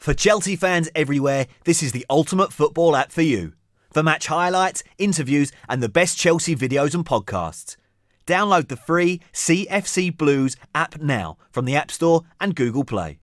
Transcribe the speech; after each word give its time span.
For 0.00 0.14
Chelsea 0.14 0.56
fans 0.56 0.88
everywhere, 0.94 1.46
this 1.66 1.82
is 1.82 1.92
the 1.92 2.06
ultimate 2.08 2.54
football 2.54 2.96
app 2.96 3.12
for 3.12 3.20
you. 3.20 3.52
For 3.92 4.02
match 4.02 4.28
highlights, 4.28 4.82
interviews, 4.96 5.52
and 5.68 5.82
the 5.82 5.90
best 5.90 6.16
Chelsea 6.16 6.56
videos 6.56 6.94
and 6.94 7.04
podcasts. 7.04 7.76
Download 8.26 8.68
the 8.68 8.78
free 8.78 9.20
CFC 9.34 10.16
Blues 10.16 10.56
app 10.74 11.02
now 11.02 11.36
from 11.50 11.66
the 11.66 11.76
App 11.76 11.90
Store 11.90 12.22
and 12.40 12.56
Google 12.56 12.84
Play. 12.84 13.19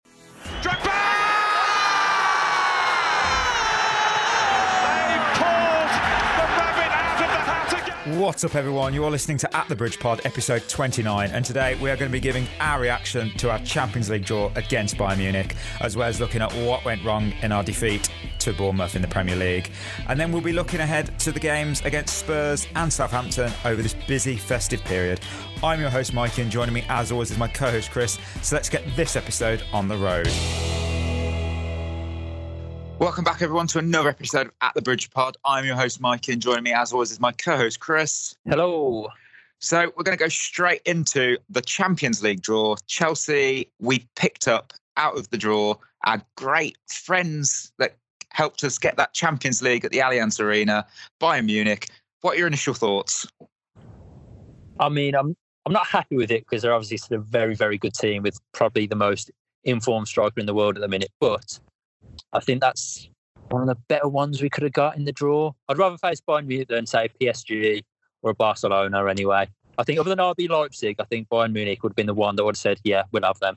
What's 8.06 8.44
up, 8.44 8.54
everyone? 8.54 8.94
You're 8.94 9.10
listening 9.10 9.36
to 9.38 9.56
At 9.56 9.66
the 9.66 9.74
Bridge 9.74 9.98
Pod, 9.98 10.20
episode 10.24 10.68
29, 10.68 11.28
and 11.28 11.44
today 11.44 11.74
we 11.74 11.90
are 11.90 11.96
going 11.96 12.08
to 12.08 12.12
be 12.12 12.20
giving 12.20 12.46
our 12.60 12.80
reaction 12.80 13.30
to 13.38 13.50
our 13.50 13.58
Champions 13.58 14.08
League 14.08 14.24
draw 14.24 14.52
against 14.54 14.96
Bayern 14.96 15.18
Munich, 15.18 15.56
as 15.80 15.96
well 15.96 16.08
as 16.08 16.20
looking 16.20 16.40
at 16.40 16.52
what 16.52 16.84
went 16.84 17.02
wrong 17.04 17.32
in 17.42 17.50
our 17.50 17.64
defeat 17.64 18.08
to 18.38 18.52
Bournemouth 18.52 18.94
in 18.94 19.02
the 19.02 19.08
Premier 19.08 19.34
League. 19.34 19.72
And 20.06 20.20
then 20.20 20.30
we'll 20.30 20.40
be 20.40 20.52
looking 20.52 20.78
ahead 20.78 21.18
to 21.18 21.32
the 21.32 21.40
games 21.40 21.84
against 21.84 22.18
Spurs 22.18 22.68
and 22.76 22.92
Southampton 22.92 23.52
over 23.64 23.82
this 23.82 23.96
busy 24.06 24.36
festive 24.36 24.84
period. 24.84 25.18
I'm 25.60 25.80
your 25.80 25.90
host, 25.90 26.14
Mikey, 26.14 26.42
and 26.42 26.50
joining 26.50 26.74
me, 26.74 26.84
as 26.88 27.10
always, 27.10 27.32
is 27.32 27.38
my 27.38 27.48
co 27.48 27.72
host, 27.72 27.90
Chris. 27.90 28.20
So 28.40 28.54
let's 28.54 28.68
get 28.68 28.84
this 28.94 29.16
episode 29.16 29.64
on 29.72 29.88
the 29.88 29.96
road. 29.96 30.30
Welcome 32.98 33.24
back, 33.24 33.42
everyone, 33.42 33.66
to 33.68 33.78
another 33.78 34.08
episode 34.08 34.46
of 34.46 34.52
At 34.62 34.72
the 34.74 34.80
Bridge 34.80 35.10
Pod. 35.10 35.36
I'm 35.44 35.66
your 35.66 35.76
host, 35.76 36.00
Mike, 36.00 36.28
and 36.28 36.40
joining 36.40 36.64
me, 36.64 36.72
as 36.72 36.94
always, 36.94 37.10
is 37.10 37.20
my 37.20 37.30
co 37.32 37.56
host, 37.56 37.78
Chris. 37.78 38.34
Hello. 38.48 39.08
So, 39.58 39.92
we're 39.96 40.02
going 40.02 40.16
to 40.16 40.22
go 40.22 40.28
straight 40.28 40.80
into 40.86 41.36
the 41.50 41.60
Champions 41.60 42.22
League 42.22 42.40
draw. 42.40 42.76
Chelsea, 42.86 43.70
we 43.80 44.06
picked 44.16 44.48
up 44.48 44.72
out 44.96 45.16
of 45.18 45.28
the 45.28 45.36
draw 45.36 45.74
our 46.06 46.22
great 46.36 46.78
friends 46.88 47.70
that 47.78 47.96
helped 48.32 48.64
us 48.64 48.78
get 48.78 48.96
that 48.96 49.12
Champions 49.12 49.60
League 49.60 49.84
at 49.84 49.90
the 49.90 49.98
Allianz 49.98 50.40
Arena, 50.40 50.86
Bayern 51.20 51.46
Munich. 51.46 51.88
What 52.22 52.36
are 52.36 52.38
your 52.38 52.46
initial 52.46 52.74
thoughts? 52.74 53.26
I 54.80 54.88
mean, 54.88 55.14
I'm 55.14 55.36
I'm 55.66 55.72
not 55.72 55.86
happy 55.86 56.16
with 56.16 56.30
it 56.30 56.44
because 56.44 56.62
they're 56.62 56.72
obviously 56.72 56.96
still 56.96 57.18
a 57.18 57.20
very, 57.20 57.56
very 57.56 57.76
good 57.76 57.92
team 57.92 58.22
with 58.22 58.38
probably 58.52 58.86
the 58.86 58.96
most 58.96 59.30
informed 59.64 60.06
striker 60.06 60.38
in 60.38 60.46
the 60.46 60.54
world 60.54 60.76
at 60.76 60.80
the 60.80 60.88
minute. 60.88 61.10
But 61.20 61.58
I 62.32 62.40
think 62.40 62.60
that's 62.60 63.08
one 63.50 63.62
of 63.62 63.68
the 63.68 63.76
better 63.88 64.08
ones 64.08 64.42
we 64.42 64.50
could 64.50 64.64
have 64.64 64.72
got 64.72 64.96
in 64.96 65.04
the 65.04 65.12
draw. 65.12 65.52
I'd 65.68 65.78
rather 65.78 65.98
face 65.98 66.20
Bayern 66.20 66.46
Munich 66.46 66.68
than 66.68 66.86
say 66.86 67.08
PSG 67.20 67.82
or 68.22 68.34
Barcelona 68.34 69.06
anyway. 69.06 69.48
I 69.78 69.84
think 69.84 69.98
other 69.98 70.10
than 70.10 70.18
RB 70.18 70.48
Leipzig, 70.48 70.96
I 70.98 71.04
think 71.04 71.28
Bayern 71.28 71.52
Munich 71.52 71.82
would 71.82 71.90
have 71.90 71.96
been 71.96 72.06
the 72.06 72.14
one 72.14 72.36
that 72.36 72.44
would 72.44 72.56
have 72.56 72.60
said, 72.60 72.80
yeah, 72.82 73.04
we'll 73.12 73.22
have 73.22 73.38
them. 73.40 73.56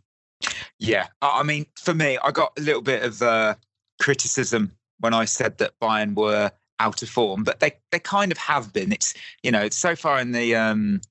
Yeah, 0.77 1.07
I 1.21 1.43
mean, 1.43 1.65
for 1.75 1.93
me, 1.93 2.17
I 2.23 2.31
got 2.31 2.53
a 2.57 2.61
little 2.61 2.81
bit 2.81 3.03
of 3.03 3.21
uh, 3.21 3.55
criticism 4.01 4.71
when 4.99 5.13
I 5.13 5.25
said 5.25 5.57
that 5.57 5.73
Bayern 5.81 6.15
were 6.15 6.51
out 6.79 7.01
of 7.03 7.09
form, 7.09 7.43
but 7.43 7.59
they 7.59 7.73
they 7.91 7.99
kind 7.99 8.31
of 8.31 8.37
have 8.37 8.71
been. 8.71 8.93
It's 8.93 9.13
you 9.43 9.51
know, 9.51 9.67
so 9.69 9.95
far 9.95 10.19
in 10.19 10.31
the 10.31 10.55
um, 10.55 11.01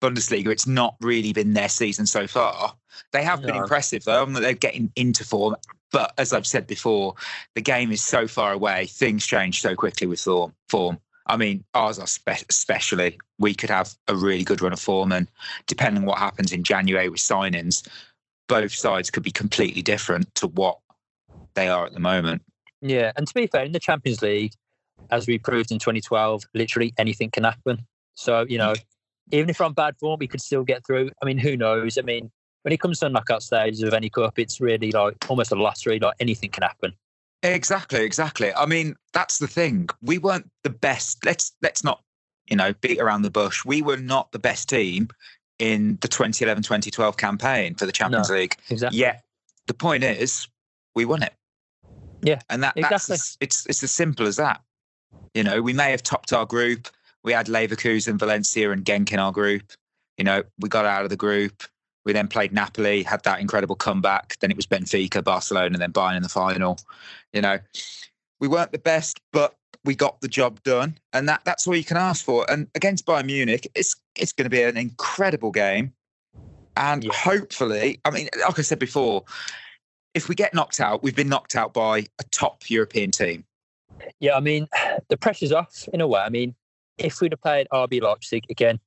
Bundesliga, 0.00 0.48
it's 0.48 0.66
not 0.66 0.96
really 1.00 1.32
been 1.32 1.54
their 1.54 1.68
season 1.68 2.06
so 2.06 2.26
far. 2.26 2.74
They 3.12 3.22
have 3.22 3.42
been 3.42 3.56
impressive 3.56 4.04
though, 4.04 4.24
and 4.24 4.36
they're 4.36 4.52
getting 4.52 4.92
into 4.96 5.24
form. 5.24 5.56
But 5.90 6.12
as 6.18 6.32
I've 6.32 6.46
said 6.46 6.66
before, 6.66 7.14
the 7.54 7.62
game 7.62 7.90
is 7.90 8.04
so 8.04 8.26
far 8.26 8.52
away. 8.52 8.86
Things 8.86 9.26
change 9.26 9.60
so 9.60 9.74
quickly 9.74 10.06
with 10.06 10.20
form. 10.20 10.54
Form. 10.68 10.98
I 11.26 11.36
mean, 11.36 11.64
ours 11.74 11.98
are 11.98 12.06
spe- 12.06 12.46
especially. 12.48 13.18
We 13.38 13.54
could 13.54 13.70
have 13.70 13.94
a 14.08 14.14
really 14.14 14.44
good 14.44 14.62
run 14.62 14.72
of 14.72 14.80
form, 14.80 15.12
and 15.12 15.28
depending 15.66 16.02
on 16.02 16.06
what 16.08 16.18
happens 16.18 16.52
in 16.52 16.64
January 16.64 17.08
with 17.08 17.20
signings, 17.20 17.86
both 18.48 18.72
sides 18.72 19.10
could 19.10 19.22
be 19.22 19.30
completely 19.30 19.82
different 19.82 20.34
to 20.36 20.48
what 20.48 20.78
they 21.54 21.68
are 21.68 21.86
at 21.86 21.92
the 21.92 22.00
moment. 22.00 22.42
Yeah, 22.80 23.12
and 23.16 23.26
to 23.26 23.34
be 23.34 23.46
fair, 23.46 23.64
in 23.64 23.72
the 23.72 23.80
Champions 23.80 24.22
League, 24.22 24.52
as 25.10 25.26
we 25.26 25.38
proved 25.38 25.70
in 25.70 25.78
2012, 25.78 26.44
literally 26.54 26.94
anything 26.96 27.30
can 27.30 27.44
happen. 27.44 27.86
So 28.14 28.46
you 28.48 28.58
know, 28.58 28.74
even 29.32 29.50
if 29.50 29.60
we're 29.60 29.66
on 29.66 29.72
bad 29.74 29.96
form, 29.98 30.18
we 30.20 30.26
could 30.26 30.40
still 30.40 30.64
get 30.64 30.84
through. 30.86 31.10
I 31.22 31.26
mean, 31.26 31.38
who 31.38 31.56
knows? 31.56 31.98
I 31.98 32.02
mean, 32.02 32.30
when 32.62 32.72
it 32.72 32.80
comes 32.80 33.00
to 33.00 33.08
knockout 33.08 33.42
stages 33.42 33.82
of 33.82 33.94
any 33.94 34.10
cup, 34.10 34.38
it's 34.38 34.60
really 34.60 34.90
like 34.92 35.16
almost 35.28 35.52
a 35.52 35.56
lottery. 35.56 35.98
Like 35.98 36.14
anything 36.20 36.50
can 36.50 36.62
happen. 36.62 36.94
Exactly, 37.42 38.02
exactly. 38.04 38.52
I 38.54 38.66
mean, 38.66 38.96
that's 39.12 39.38
the 39.38 39.46
thing. 39.46 39.88
We 40.02 40.18
weren't 40.18 40.50
the 40.64 40.70
best. 40.70 41.24
Let's 41.24 41.52
let's 41.62 41.84
not, 41.84 42.02
you 42.48 42.56
know, 42.56 42.72
beat 42.80 42.98
around 43.00 43.22
the 43.22 43.30
bush. 43.30 43.64
We 43.64 43.80
were 43.82 43.96
not 43.96 44.32
the 44.32 44.38
best 44.38 44.68
team 44.68 45.08
in 45.58 45.98
the 46.02 46.08
2011-2012 46.08 47.16
campaign 47.16 47.74
for 47.74 47.84
the 47.86 47.92
Champions 47.92 48.28
No. 48.28 48.36
League. 48.36 48.54
Exactly. 48.70 48.98
Yet 48.98 49.22
the 49.66 49.74
point 49.74 50.04
is, 50.04 50.46
we 50.94 51.04
won 51.04 51.22
it. 51.22 51.32
Yeah, 52.22 52.40
and 52.50 52.62
that 52.62 52.74
that's 52.76 53.08
exactly. 53.08 53.14
as- 53.14 53.36
it's 53.40 53.66
it's 53.66 53.82
as 53.84 53.92
simple 53.92 54.26
as 54.26 54.36
that. 54.36 54.60
You 55.34 55.44
know, 55.44 55.62
we 55.62 55.72
may 55.72 55.90
have 55.92 56.02
topped 56.02 56.32
our 56.32 56.44
group. 56.44 56.88
We 57.24 57.32
had 57.32 57.46
Leverkusen, 57.46 58.18
Valencia, 58.18 58.70
and 58.70 58.84
Genk 58.84 59.12
in 59.12 59.18
our 59.18 59.32
group. 59.32 59.72
You 60.16 60.24
know, 60.24 60.42
we 60.58 60.68
got 60.68 60.84
out 60.84 61.04
of 61.04 61.10
the 61.10 61.16
group. 61.16 61.62
We 62.04 62.12
then 62.12 62.28
played 62.28 62.52
Napoli, 62.52 63.02
had 63.02 63.22
that 63.24 63.40
incredible 63.40 63.76
comeback. 63.76 64.38
Then 64.40 64.50
it 64.50 64.56
was 64.56 64.66
Benfica, 64.66 65.22
Barcelona, 65.22 65.74
and 65.74 65.82
then 65.82 65.92
Bayern 65.92 66.16
in 66.16 66.22
the 66.22 66.28
final. 66.28 66.78
You 67.32 67.42
know, 67.42 67.58
we 68.40 68.48
weren't 68.48 68.72
the 68.72 68.78
best, 68.78 69.20
but 69.32 69.54
we 69.84 69.94
got 69.94 70.20
the 70.20 70.28
job 70.28 70.62
done, 70.62 70.98
and 71.12 71.28
that 71.28 71.42
that's 71.44 71.66
all 71.66 71.76
you 71.76 71.84
can 71.84 71.96
ask 71.96 72.24
for. 72.24 72.50
And 72.50 72.68
against 72.74 73.06
Bayern 73.06 73.26
Munich, 73.26 73.70
it's 73.74 73.94
it's 74.16 74.32
going 74.32 74.44
to 74.44 74.50
be 74.50 74.62
an 74.62 74.76
incredible 74.76 75.50
game, 75.50 75.92
and 76.76 77.04
Yeah. 77.04 77.12
hopefully, 77.12 78.00
I 78.04 78.10
mean, 78.10 78.28
like 78.40 78.58
I 78.58 78.62
said 78.62 78.78
before, 78.78 79.24
if 80.14 80.28
we 80.28 80.34
get 80.34 80.54
knocked 80.54 80.80
out, 80.80 81.02
we've 81.02 81.16
been 81.16 81.28
knocked 81.28 81.56
out 81.56 81.74
by 81.74 82.06
a 82.18 82.24
top 82.30 82.70
European 82.70 83.10
team. 83.10 83.44
Yeah, 84.20 84.36
I 84.36 84.40
mean, 84.40 84.68
the 85.08 85.16
pressure's 85.16 85.52
off 85.52 85.88
in 85.92 86.00
a 86.00 86.06
way. 86.06 86.20
I 86.20 86.28
mean, 86.28 86.54
if 86.98 87.20
we'd 87.20 87.32
have 87.32 87.40
played 87.40 87.66
RB 87.72 88.02
Leipzig 88.02 88.44
again, 88.50 88.78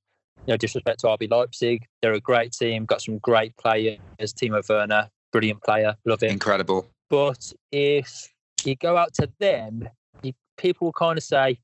no 0.47 0.57
disrespect 0.57 0.99
to 1.01 1.07
RB 1.07 1.29
Leipzig, 1.29 1.85
they're 2.01 2.13
a 2.13 2.19
great 2.19 2.51
team, 2.51 2.85
got 2.85 3.01
some 3.01 3.17
great 3.19 3.55
players. 3.57 3.99
Timo 4.21 4.67
Werner, 4.67 5.09
brilliant 5.31 5.63
player, 5.63 5.95
love 6.05 6.21
him. 6.21 6.31
Incredible. 6.31 6.87
But 7.09 7.53
if 7.71 8.27
you 8.63 8.75
go 8.75 8.97
out 8.97 9.13
to 9.15 9.29
them, 9.39 9.87
you, 10.23 10.33
people 10.57 10.87
will 10.87 10.93
kind 10.93 11.17
of 11.17 11.23
say 11.23 11.59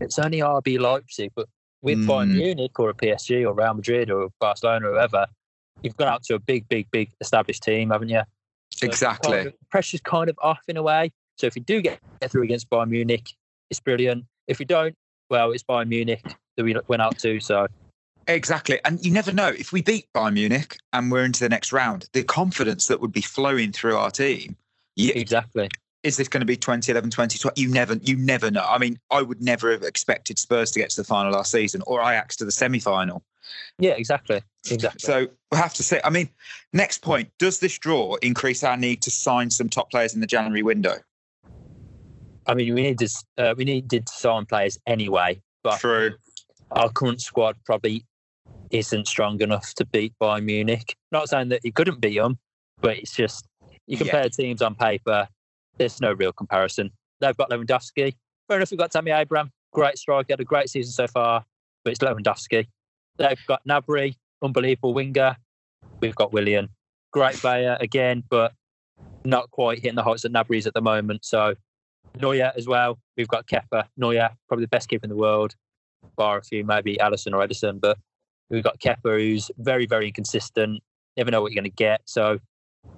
it's 0.00 0.18
only 0.18 0.38
RB 0.38 0.78
Leipzig, 0.78 1.32
but 1.34 1.48
with 1.82 1.98
Bayern 2.06 2.32
Mm. 2.32 2.36
Munich 2.36 2.78
or 2.78 2.90
a 2.90 2.94
PSG 2.94 3.46
or 3.46 3.54
Real 3.54 3.74
Madrid 3.74 4.10
or 4.10 4.28
Barcelona 4.38 4.88
or 4.88 4.92
whoever, 4.92 5.26
you've 5.82 5.96
gone 5.96 6.08
out 6.08 6.22
to 6.24 6.34
a 6.34 6.38
big, 6.38 6.68
big, 6.68 6.90
big 6.90 7.10
established 7.20 7.62
team, 7.62 7.90
haven't 7.90 8.10
you? 8.10 8.20
So 8.72 8.86
Exactly. 8.86 9.32
kind 9.32 9.46
of- 9.48 9.54
pressure's 9.70 10.00
kind 10.02 10.28
of 10.28 10.38
off 10.42 10.60
in 10.68 10.76
a 10.76 10.82
way. 10.82 11.10
So 11.38 11.46
if 11.46 11.56
you 11.56 11.62
do 11.62 11.80
get 11.80 12.00
through 12.28 12.42
against 12.42 12.68
Bayern 12.68 12.90
Munich, 12.90 13.30
it's 13.70 13.80
brilliant. 13.80 14.26
If 14.46 14.60
you 14.60 14.66
don't, 14.66 14.94
well, 15.30 15.52
it's 15.52 15.62
Bayern 15.62 15.88
Munich 15.88 16.24
that 16.56 16.64
we 16.64 16.74
went 16.88 17.02
out 17.02 17.18
to. 17.20 17.40
So 17.40 17.66
Exactly. 18.28 18.78
And 18.84 19.04
you 19.04 19.10
never 19.12 19.32
know 19.32 19.48
if 19.48 19.72
we 19.72 19.82
beat 19.82 20.06
Bayern 20.14 20.34
Munich 20.34 20.76
and 20.92 21.10
we're 21.10 21.24
into 21.24 21.40
the 21.40 21.48
next 21.48 21.72
round, 21.72 22.08
the 22.12 22.22
confidence 22.22 22.86
that 22.88 23.00
would 23.00 23.12
be 23.12 23.22
flowing 23.22 23.72
through 23.72 23.96
our 23.96 24.10
team. 24.10 24.56
Yeah, 24.96 25.14
exactly. 25.14 25.68
is 26.02 26.16
this 26.16 26.28
going 26.28 26.40
to 26.40 26.46
be 26.46 26.56
2011 26.56 27.10
2012 27.10 27.58
you 27.58 27.68
never 27.68 27.94
you 28.02 28.16
never 28.16 28.50
know 28.50 28.64
i 28.68 28.76
mean 28.78 28.98
i 29.10 29.20
would 29.22 29.40
never 29.42 29.70
have 29.70 29.82
expected 29.82 30.38
spurs 30.38 30.70
to 30.70 30.78
get 30.80 30.90
to 30.90 30.96
the 31.00 31.04
final 31.04 31.32
last 31.32 31.50
season 31.52 31.82
or 31.86 32.00
ajax 32.00 32.36
to 32.36 32.44
the 32.44 32.50
semi-final 32.52 33.22
Yeah, 33.78 33.92
exactly. 33.92 34.42
Exactly. 34.70 34.98
so 35.00 35.26
we'll 35.50 35.60
have 35.60 35.74
to 35.74 35.82
see 35.82 35.98
i 36.04 36.10
mean 36.10 36.28
next 36.72 36.98
point 37.02 37.30
does 37.38 37.60
this 37.60 37.78
draw 37.78 38.16
increase 38.16 38.62
our 38.64 38.76
need 38.76 39.00
to 39.02 39.10
sign 39.10 39.50
some 39.50 39.68
top 39.68 39.90
players 39.90 40.12
in 40.14 40.20
the 40.20 40.26
january 40.26 40.62
window 40.62 40.96
I 42.50 42.54
mean, 42.54 42.74
we 42.74 42.82
needed 42.82 43.10
uh, 43.38 43.54
we 43.56 43.64
needed 43.64 44.06
to 44.06 44.12
sign 44.12 44.44
players 44.44 44.76
anyway, 44.86 45.40
but 45.62 45.78
True. 45.78 46.14
our 46.72 46.90
current 46.90 47.20
squad 47.20 47.56
probably 47.64 48.04
isn't 48.72 49.06
strong 49.06 49.40
enough 49.40 49.72
to 49.74 49.84
beat 49.84 50.12
Bayern 50.20 50.44
Munich. 50.44 50.96
Not 51.12 51.28
saying 51.28 51.50
that 51.50 51.64
you 51.64 51.72
couldn't 51.72 52.00
beat 52.00 52.16
them, 52.18 52.38
but 52.82 52.98
it's 52.98 53.14
just 53.14 53.46
you 53.86 53.96
Yeah. 53.96 53.98
compare 53.98 54.28
teams 54.30 54.62
on 54.62 54.74
paper. 54.74 55.28
There's 55.78 56.00
no 56.00 56.12
real 56.12 56.32
comparison. 56.32 56.90
They've 57.20 57.36
got 57.36 57.50
Lewandowski. 57.50 58.14
Fair 58.48 58.56
enough, 58.56 58.70
we've 58.72 58.78
got 58.78 58.90
Tammy 58.90 59.12
Abraham. 59.12 59.52
Great 59.72 59.96
striker, 59.98 60.32
had 60.32 60.40
a 60.40 60.44
great 60.44 60.68
season 60.68 60.92
so 60.92 61.06
far, 61.06 61.44
but 61.84 61.92
it's 61.92 62.00
Lewandowski. 62.00 62.66
They've 63.16 63.46
got 63.46 63.62
Gnabry, 63.64 64.16
unbelievable 64.42 64.92
winger. 64.92 65.36
We've 66.00 66.16
got 66.16 66.32
Willian, 66.32 66.70
great 67.12 67.36
player 67.36 67.76
again, 67.80 68.24
but 68.28 68.54
not 69.24 69.50
quite 69.52 69.78
hitting 69.78 69.94
the 69.94 70.02
heights 70.02 70.22
that 70.22 70.32
Gnabry 70.32 70.58
is 70.58 70.66
at 70.66 70.74
the 70.74 70.80
moment. 70.80 71.24
So 71.24 71.54
Neuer 72.18 72.52
as 72.56 72.66
well. 72.66 72.98
We've 73.16 73.28
got 73.28 73.46
Kepa. 73.46 73.84
Neuer, 73.96 74.30
probably 74.48 74.64
the 74.64 74.68
best 74.68 74.88
keeper 74.88 75.04
in 75.04 75.10
the 75.10 75.16
world, 75.16 75.54
bar 76.16 76.38
a 76.38 76.42
few, 76.42 76.64
maybe 76.64 76.96
Alisson 76.96 77.32
or 77.32 77.46
Ederson. 77.46 77.80
But 77.80 77.98
we've 78.48 78.64
got 78.64 78.80
Kepa, 78.80 79.18
who's 79.18 79.50
very, 79.58 79.86
very 79.86 80.08
inconsistent. 80.08 80.82
Never 81.16 81.30
know 81.30 81.42
what 81.42 81.52
you're 81.52 81.62
going 81.62 81.70
to 81.70 81.76
get. 81.76 82.02
So, 82.04 82.38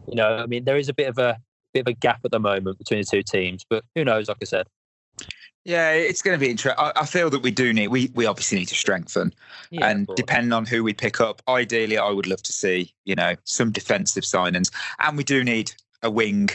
you 0.08 0.14
know, 0.14 0.36
I 0.36 0.46
mean, 0.46 0.64
there 0.64 0.76
is 0.76 0.88
a 0.88 0.94
bit 0.94 1.08
of 1.08 1.18
a 1.18 1.38
bit 1.72 1.80
of 1.80 1.86
a 1.88 1.94
gap 1.94 2.20
at 2.24 2.30
the 2.30 2.40
moment 2.40 2.78
between 2.78 3.00
the 3.00 3.06
two 3.06 3.22
teams. 3.22 3.64
But 3.68 3.84
who 3.94 4.04
knows? 4.04 4.28
Like 4.28 4.38
I 4.42 4.44
said, 4.44 4.66
Yeah, 5.64 5.92
it's 5.92 6.22
going 6.22 6.38
to 6.38 6.44
be 6.44 6.50
interesting. 6.50 6.84
I, 6.96 7.06
feel 7.06 7.30
that 7.30 7.42
we 7.42 7.50
do 7.50 7.72
need, 7.72 7.88
we, 7.88 8.10
we 8.14 8.26
obviously 8.26 8.58
need 8.58 8.68
to 8.68 8.74
strengthen. 8.74 9.32
Yeah, 9.70 9.88
and 9.88 10.08
depending 10.16 10.52
on 10.52 10.66
who 10.66 10.84
we 10.84 10.92
pick 10.92 11.20
up, 11.20 11.42
ideally, 11.48 11.98
I 11.98 12.10
would 12.10 12.26
love 12.26 12.42
to 12.42 12.52
see, 12.52 12.92
you 13.04 13.14
know, 13.14 13.36
some 13.44 13.70
defensive 13.70 14.24
signings. 14.24 14.70
And 15.00 15.16
we 15.16 15.24
do 15.24 15.44
need 15.44 15.72
a 16.02 16.10
wing 16.10 16.50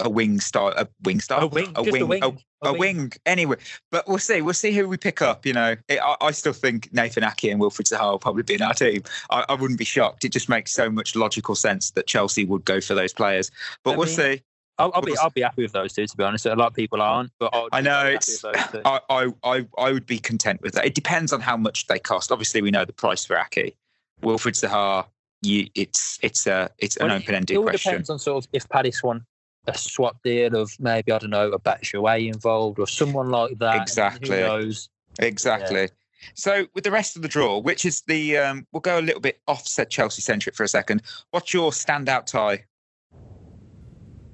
a 0.00 0.08
wing 0.08 0.40
star, 0.40 0.72
a 0.76 0.86
wing 1.04 1.20
style, 1.20 1.42
A 1.42 1.46
wing, 1.46 1.72
a 1.76 1.82
wing, 1.82 2.22
a, 2.22 2.28
a 2.28 2.32
a 2.62 2.72
wing. 2.72 2.78
wing. 2.96 3.12
Anyway, 3.26 3.56
but 3.90 4.06
we'll 4.08 4.18
see. 4.18 4.42
We'll 4.42 4.54
see 4.54 4.72
who 4.72 4.88
we 4.88 4.96
pick 4.96 5.22
up. 5.22 5.46
You 5.46 5.52
know, 5.52 5.76
it, 5.88 6.00
I, 6.02 6.16
I 6.20 6.30
still 6.32 6.52
think 6.52 6.92
Nathan 6.92 7.22
Aké 7.22 7.50
and 7.50 7.60
Wilfred 7.60 7.86
Zaha 7.86 8.10
will 8.12 8.18
probably 8.18 8.42
be 8.42 8.54
in 8.54 8.62
our 8.62 8.74
team. 8.74 9.02
I, 9.30 9.44
I 9.48 9.54
wouldn't 9.54 9.78
be 9.78 9.84
shocked. 9.84 10.24
It 10.24 10.32
just 10.32 10.48
makes 10.48 10.72
so 10.72 10.90
much 10.90 11.16
logical 11.16 11.54
sense 11.54 11.90
that 11.92 12.06
Chelsea 12.06 12.44
would 12.44 12.64
go 12.64 12.80
for 12.80 12.94
those 12.94 13.12
players. 13.12 13.50
But 13.84 13.92
I 13.92 13.96
we'll 13.96 14.06
mean, 14.06 14.16
see. 14.16 14.42
I'll, 14.80 14.92
I'll 14.94 15.02
be 15.02 15.16
I'll 15.18 15.30
be 15.30 15.40
happy 15.40 15.62
with 15.62 15.72
those 15.72 15.92
two. 15.92 16.06
To 16.06 16.16
be 16.16 16.22
honest, 16.22 16.46
a 16.46 16.54
lot 16.54 16.68
of 16.68 16.74
people 16.74 17.02
aren't, 17.02 17.32
but 17.40 17.50
I'll 17.52 17.68
I 17.72 17.80
know 17.80 18.06
it's. 18.06 18.42
with 18.44 18.54
those 18.54 18.66
two. 18.72 18.82
I, 18.84 19.00
I, 19.10 19.32
I, 19.42 19.66
I 19.76 19.92
would 19.92 20.06
be 20.06 20.18
content 20.18 20.62
with 20.62 20.74
that. 20.74 20.86
It 20.86 20.94
depends 20.94 21.32
on 21.32 21.40
how 21.40 21.56
much 21.56 21.86
they 21.88 21.98
cost. 21.98 22.30
Obviously, 22.30 22.62
we 22.62 22.70
know 22.70 22.84
the 22.84 22.92
price 22.92 23.24
for 23.24 23.34
Aké. 23.34 23.74
Wilfred 24.22 24.54
Zaha, 24.54 25.06
you, 25.42 25.66
it's 25.74 26.18
it's 26.22 26.46
a 26.46 26.70
it's 26.78 26.96
an 26.96 27.08
Well, 27.08 27.16
open-ended 27.16 27.56
question. 27.56 27.56
It 27.56 27.58
all 27.58 27.72
depends 27.72 28.10
on 28.10 28.18
sort 28.18 28.44
of 28.44 28.48
if 28.52 28.68
Palace 28.68 29.02
want 29.02 29.22
a 29.68 29.78
swap 29.78 30.22
deal 30.22 30.56
of 30.56 30.72
maybe 30.80 31.12
I 31.12 31.18
don't 31.18 31.30
know 31.30 31.50
a 31.52 31.58
Batshuayi 31.58 32.32
involved 32.32 32.78
or 32.78 32.86
someone 32.86 33.30
like 33.30 33.58
that. 33.58 33.82
Exactly. 33.82 34.70
Exactly. 35.20 35.88
So 36.34 36.66
with 36.74 36.84
the 36.84 36.90
rest 36.90 37.16
of 37.16 37.22
the 37.22 37.28
draw, 37.28 37.58
which 37.58 37.84
is 37.84 38.02
the 38.02 38.38
um, 38.38 38.66
we'll 38.72 38.80
go 38.80 38.98
a 38.98 39.02
little 39.02 39.20
bit 39.20 39.40
offset 39.46 39.90
Chelsea 39.90 40.22
centric 40.22 40.54
for 40.54 40.64
a 40.64 40.68
second. 40.68 41.02
What's 41.30 41.54
your 41.54 41.70
standout 41.70 42.26
tie? 42.26 42.64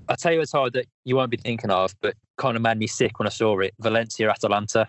I'll 0.08 0.16
tell 0.16 0.32
you 0.32 0.40
a 0.40 0.46
tie 0.46 0.68
that 0.70 0.86
you 1.04 1.16
won't 1.16 1.30
be 1.30 1.36
thinking 1.36 1.70
of, 1.70 1.94
but 2.00 2.14
kind 2.36 2.56
of 2.56 2.62
made 2.62 2.78
me 2.78 2.86
sick 2.86 3.18
when 3.18 3.26
I 3.26 3.30
saw 3.30 3.58
it. 3.60 3.74
Valencia 3.80 4.28
Atalanta. 4.28 4.88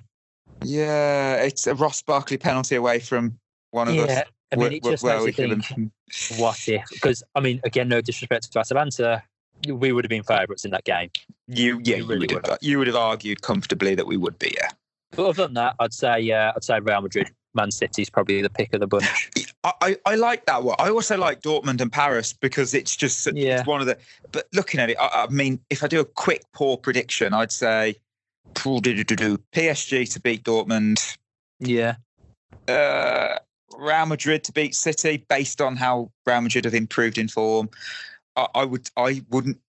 Yeah, 0.63 1.35
it's 1.35 1.67
a 1.67 1.75
Ross 1.75 2.01
Barkley 2.01 2.37
penalty 2.37 2.75
away 2.75 2.99
from 2.99 3.39
one 3.71 3.87
of 3.87 3.95
Yeah, 3.95 4.03
us. 4.03 4.23
I 4.51 4.55
mean, 4.57 4.73
it 4.73 4.83
just 4.83 5.03
where 5.03 5.23
makes 5.25 5.37
you 5.37 5.59
think, 5.59 5.91
what 6.37 6.67
if? 6.67 6.83
Because 6.91 7.23
I 7.33 7.39
mean, 7.39 7.59
again, 7.63 7.87
no 7.87 8.01
disrespect 8.01 8.51
to 8.51 8.59
Atalanta, 8.59 9.23
we 9.71 9.91
would 9.91 10.03
have 10.05 10.09
been 10.09 10.23
favourites 10.23 10.65
in 10.65 10.71
that 10.71 10.83
game. 10.83 11.09
You 11.47 11.79
yeah, 11.83 11.97
You 11.97 12.05
really 12.05 12.27
would 12.27 12.33
would 12.33 12.47
have, 12.47 12.57
you 12.61 12.77
would 12.77 12.87
have 12.87 12.95
argued 12.95 13.41
comfortably 13.41 13.95
that 13.95 14.07
we 14.07 14.17
would 14.17 14.37
be. 14.39 14.53
Yeah, 14.57 14.69
But 15.11 15.27
other 15.27 15.43
than 15.45 15.53
that, 15.55 15.75
I'd 15.79 15.93
say 15.93 16.31
uh, 16.31 16.53
I'd 16.55 16.63
say 16.63 16.79
Real 16.79 17.01
Madrid, 17.01 17.31
Man 17.53 17.71
City's 17.71 18.09
probably 18.09 18.41
the 18.41 18.49
pick 18.49 18.73
of 18.73 18.79
the 18.79 18.87
bunch. 18.87 19.29
I, 19.63 19.73
I, 19.81 19.97
I 20.05 20.15
like 20.15 20.45
that 20.45 20.63
one. 20.63 20.75
I 20.79 20.89
also 20.89 21.17
like 21.17 21.41
Dortmund 21.41 21.81
and 21.81 21.91
Paris 21.91 22.33
because 22.33 22.73
it's 22.73 22.95
just 22.95 23.27
Yeah. 23.33 23.59
it's 23.59 23.67
one 23.67 23.81
of 23.81 23.87
the. 23.87 23.97
But 24.31 24.47
looking 24.53 24.79
at 24.79 24.89
it, 24.89 24.97
I, 24.99 25.23
I 25.23 25.27
mean, 25.27 25.59
if 25.69 25.83
I 25.83 25.87
do 25.87 25.99
a 25.99 26.05
quick 26.05 26.43
poor 26.53 26.77
prediction, 26.77 27.33
I'd 27.33 27.51
say 27.51 27.95
PSG 29.53 30.11
to 30.13 30.19
beat 30.21 30.43
Dortmund, 30.43 31.17
yeah, 31.59 31.95
uh, 32.67 33.37
Real 33.77 34.05
Madrid 34.05 34.43
to 34.45 34.51
beat 34.51 34.75
City, 34.75 35.25
based 35.29 35.61
on 35.61 35.75
how 35.75 36.11
Real 36.25 36.41
Madrid 36.41 36.65
have 36.65 36.73
improved 36.73 37.17
in 37.17 37.27
form. 37.27 37.69
I, 38.35 38.47
I 38.55 38.65
would 38.65 38.89
I 38.97 39.23
wouldn't 39.29 39.59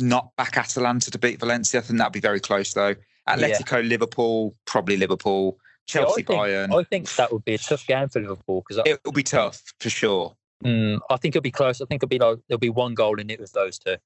not 0.00 0.34
back 0.36 0.56
Atalanta 0.56 1.10
to 1.10 1.18
beat 1.18 1.38
Valencia. 1.40 1.80
I 1.80 1.82
think 1.82 1.98
that'd 1.98 2.12
be 2.12 2.20
very 2.20 2.40
close 2.40 2.72
though. 2.74 2.94
Atletico, 3.28 3.86
Liverpool, 3.86 4.54
probably 4.66 4.96
Liverpool. 4.96 5.58
Chelsea, 5.86 6.22
I 6.22 6.24
think, 6.24 6.28
Bayern. 6.28 6.78
I 6.78 6.84
think 6.84 7.14
that 7.16 7.32
would 7.32 7.44
be 7.44 7.54
a 7.54 7.58
tough 7.58 7.86
game 7.86 8.08
for 8.08 8.20
Liverpool 8.20 8.64
because 8.66 8.82
It 8.86 9.00
will 9.04 9.12
be 9.12 9.22
tough 9.22 9.62
for 9.80 9.90
sure. 9.90 10.34
Mm, 10.64 11.00
I 11.10 11.16
think 11.18 11.36
it'll 11.36 11.42
be 11.42 11.50
close. 11.50 11.80
I 11.80 11.84
think 11.84 12.02
it'll 12.02 12.08
be 12.08 12.18
like 12.18 12.38
there'll 12.48 12.58
be 12.58 12.70
one 12.70 12.94
goal 12.94 13.20
in 13.20 13.28
it 13.28 13.38
with 13.38 13.52
those 13.52 13.78
two, 13.78 13.96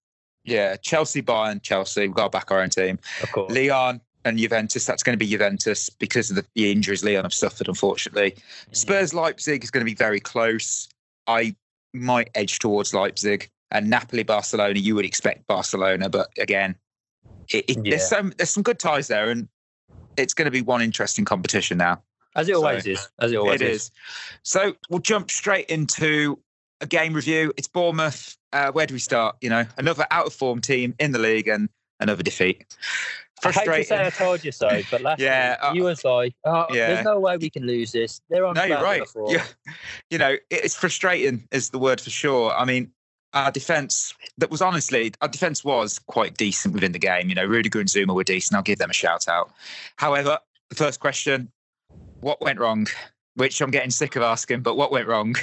Yeah, 0.45 0.77
Chelsea, 0.77 1.23
Bayern, 1.23 1.63
Chelsea. 1.63 2.03
We've 2.03 2.15
got 2.15 2.25
to 2.25 2.31
back 2.31 2.51
our 2.51 2.61
own 2.61 2.71
team. 2.71 2.99
of 3.23 3.31
course. 3.31 3.53
Lyon 3.53 4.01
and 4.25 4.39
Juventus. 4.39 4.85
That's 4.87 5.05
going 5.05 5.17
to 5.17 5.25
be 5.25 5.31
Juventus 5.31 5.89
because 5.89 6.31
of 6.31 6.37
the, 6.37 6.45
the 6.57 6.73
injuries 6.73 7.05
Lyon 7.05 7.25
have 7.25 7.35
suffered, 7.35 7.69
unfortunately. 7.69 8.35
Spurs, 8.73 9.15
Leipzig 9.15 9.63
is 9.63 9.71
going 9.71 9.83
to 9.83 9.91
be 9.91 9.95
very 9.95 10.19
close. 10.21 10.89
I 11.29 11.55
might 11.95 12.31
edge 12.35 12.59
towards 12.59 12.93
Leipzig 12.93 13.51
and 13.71 13.89
Napoli, 13.91 14.23
Barcelona. 14.23 14.79
You 14.79 14.95
would 14.95 15.05
expect 15.05 15.47
Barcelona, 15.47 16.09
but 16.09 16.29
again, 16.39 16.77
it, 17.51 17.65
it, 17.69 17.77
Yeah. 17.85 17.91
there's 17.97 18.09
some 18.09 18.33
there's 18.37 18.51
some 18.51 18.63
good 18.63 18.79
ties 18.79 19.09
there, 19.09 19.31
and 19.31 19.49
it's 20.17 20.35
going 20.35 20.47
to 20.47 20.51
be 20.51 20.63
one 20.63 20.83
interesting 20.83 21.25
competition 21.25 21.79
now. 21.79 22.03
as 22.37 22.49
it 22.49 22.55
always 22.55 22.85
so- 22.85 22.91
is. 22.91 23.09
As 23.21 23.33
it 23.33 23.37
always 23.37 23.61
It 23.61 23.69
is. 23.69 23.91
So 24.43 24.75
we'll 24.91 25.01
jump 25.01 25.31
straight 25.31 25.67
into 25.67 26.39
a 26.81 26.87
game 26.87 27.13
review. 27.15 27.53
It's 27.57 27.69
Bournemouth. 27.69 28.37
Uh, 28.53 28.71
where 28.73 28.87
do 28.87 28.95
we 28.95 29.01
start? 29.01 29.37
You 29.41 29.51
know, 29.51 29.65
another 29.77 30.07
out 30.11 30.27
of 30.27 30.33
form 30.33 30.61
team 30.61 30.95
in 30.99 31.13
the 31.13 31.19
league 31.19 31.49
and 31.49 31.69
another 32.01 32.23
defeat. 32.23 32.65
I 33.45 33.49
hate 33.49 33.53
to 33.53 33.53
Frustrating. 33.53 33.85
say 33.87 34.07
I 34.07 34.11
told 34.11 34.45
you 34.45 34.51
so, 34.53 34.69
but 34.91 35.01
last 35.03 35.21
Yeah, 35.21 35.51
week 35.51 35.59
uh, 35.63 35.73
you 35.75 35.85
was 35.85 36.05
like, 36.05 36.35
oh, 36.45 36.67
yeah. 36.71 36.89
"There's 36.95 37.05
no 37.05 37.21
way 37.21 37.37
we 37.37 37.51
can 37.51 37.67
lose 37.67 37.93
this." 37.93 38.21
They're 38.31 38.45
on. 38.47 38.55
No, 38.55 38.65
you're 38.65 38.83
right. 38.83 39.03
Yeah. 39.29 39.45
You 40.11 40.19
know, 40.19 40.37
it's 40.51 40.75
frustrating 40.75 41.47
is 41.53 41.71
the 41.71 41.79
word 41.79 42.01
for 42.01 42.11
sure. 42.11 42.53
I 42.53 42.65
mean, 42.65 42.93
our 43.35 43.51
defence 43.51 44.15
that 44.39 44.51
was 44.51 44.63
honestly 44.63 45.13
our 45.21 45.29
defence 45.29 45.63
was 45.63 45.99
quite 45.99 46.37
decent 46.37 46.75
within 46.75 46.93
the 46.93 46.99
game. 46.99 47.29
You 47.29 47.35
know, 47.35 47.45
Rudiger 47.45 47.81
and 47.81 47.89
Zouma 47.89 48.15
were 48.15 48.25
decent. 48.25 48.57
I'll 48.57 48.63
give 48.63 48.79
them 48.79 48.91
a 48.91 48.95
shout 48.95 49.29
out. 49.29 49.51
However, 49.97 50.39
the 50.71 50.75
first 50.75 51.01
question, 51.01 51.51
what 52.21 52.41
went 52.41 52.59
wrong? 52.59 52.87
Which 53.35 53.61
I'm 53.61 53.71
getting 53.71 53.91
sick 53.91 54.17
of 54.17 54.23
asking, 54.23 54.63
but 54.63 54.77
what 54.77 54.91
went 54.91 55.07
wrong? 55.07 55.37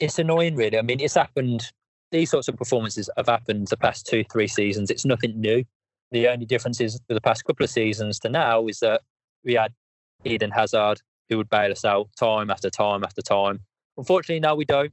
It's 0.00 0.18
annoying, 0.18 0.56
really. 0.56 0.78
I 0.78 0.82
mean, 0.82 1.00
it's 1.00 1.14
happened. 1.14 1.70
These 2.10 2.30
sorts 2.30 2.48
of 2.48 2.56
performances 2.56 3.10
have 3.16 3.26
happened 3.26 3.68
the 3.68 3.76
past 3.76 4.06
two, 4.06 4.24
three 4.32 4.48
seasons. 4.48 4.90
It's 4.90 5.04
nothing 5.04 5.40
new. 5.40 5.64
The 6.10 6.28
only 6.28 6.46
difference 6.46 6.80
is 6.80 7.00
for 7.06 7.14
the 7.14 7.20
past 7.20 7.44
couple 7.44 7.64
of 7.64 7.70
seasons 7.70 8.18
to 8.20 8.28
now 8.28 8.66
is 8.66 8.80
that 8.80 9.02
we 9.44 9.54
had 9.54 9.72
Eden 10.24 10.50
Hazard 10.50 11.00
who 11.28 11.36
would 11.36 11.48
bail 11.48 11.70
us 11.70 11.84
out 11.84 12.08
time 12.18 12.50
after 12.50 12.70
time 12.70 13.04
after 13.04 13.22
time. 13.22 13.60
Unfortunately, 13.96 14.40
now 14.40 14.54
we 14.54 14.64
don't. 14.64 14.92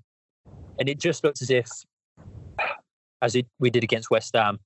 And 0.79 0.89
it 0.89 0.99
just 0.99 1.23
looks 1.23 1.41
as 1.41 1.49
if, 1.49 1.69
as 3.21 3.35
it, 3.35 3.45
we 3.59 3.69
did 3.69 3.83
against 3.83 4.09
West 4.09 4.35
Ham, 4.35 4.59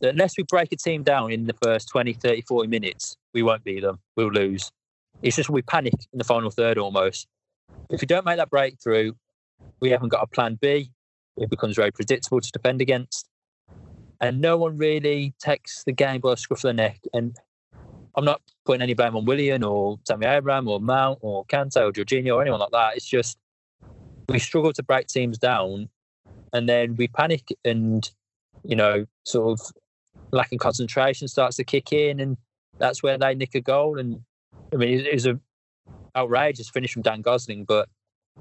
unless 0.00 0.36
we 0.36 0.44
break 0.44 0.72
a 0.72 0.76
team 0.76 1.02
down 1.02 1.32
in 1.32 1.46
the 1.46 1.54
first 1.62 1.88
20, 1.88 2.12
30, 2.14 2.42
40 2.42 2.68
minutes, 2.68 3.16
we 3.34 3.42
won't 3.42 3.64
beat 3.64 3.80
them. 3.80 3.98
We'll 4.16 4.32
lose. 4.32 4.70
It's 5.22 5.36
just 5.36 5.50
we 5.50 5.62
panic 5.62 5.94
in 6.12 6.18
the 6.18 6.24
final 6.24 6.50
third 6.50 6.78
almost. 6.78 7.26
If 7.90 8.00
we 8.00 8.06
don't 8.06 8.24
make 8.24 8.38
that 8.38 8.50
breakthrough, 8.50 9.12
we 9.80 9.90
haven't 9.90 10.08
got 10.08 10.22
a 10.22 10.26
plan 10.26 10.58
B. 10.60 10.90
It 11.36 11.50
becomes 11.50 11.76
very 11.76 11.90
predictable 11.90 12.40
to 12.40 12.50
defend 12.50 12.80
against. 12.80 13.28
And 14.20 14.40
no 14.40 14.56
one 14.56 14.76
really 14.76 15.34
takes 15.38 15.84
the 15.84 15.92
game 15.92 16.20
by 16.20 16.30
the 16.30 16.36
scruff 16.36 16.60
of 16.60 16.68
the 16.68 16.74
neck. 16.74 17.00
And 17.12 17.36
I'm 18.16 18.24
not 18.24 18.40
putting 18.64 18.82
any 18.82 18.94
blame 18.94 19.16
on 19.16 19.24
Willian 19.24 19.64
or 19.64 19.98
Tammy 20.04 20.26
Abraham 20.26 20.68
or 20.68 20.80
Mount 20.80 21.18
or 21.22 21.44
Kante 21.46 21.76
or 21.76 21.92
Jorginho 21.92 22.36
or 22.36 22.42
anyone 22.42 22.60
like 22.60 22.70
that. 22.72 22.96
It's 22.96 23.06
just 23.06 23.38
we 24.28 24.38
struggle 24.38 24.72
to 24.72 24.82
break 24.82 25.08
teams 25.08 25.38
down 25.38 25.88
and 26.52 26.68
then 26.68 26.96
we 26.96 27.08
panic 27.08 27.48
and, 27.64 28.10
you 28.64 28.76
know, 28.76 29.06
sort 29.24 29.58
of 29.60 29.66
lack 30.30 30.52
of 30.52 30.58
concentration 30.58 31.28
starts 31.28 31.56
to 31.56 31.64
kick 31.64 31.92
in 31.92 32.20
and 32.20 32.36
that's 32.78 33.02
where 33.02 33.18
they 33.18 33.34
nick 33.34 33.54
a 33.54 33.60
goal. 33.60 33.98
And 33.98 34.20
I 34.72 34.76
mean, 34.76 35.00
it, 35.00 35.06
it 35.06 35.14
was 35.14 35.26
a 35.26 35.38
outrageous 36.16 36.68
finish 36.68 36.92
from 36.92 37.02
Dan 37.02 37.22
Gosling, 37.22 37.64
but 37.64 37.88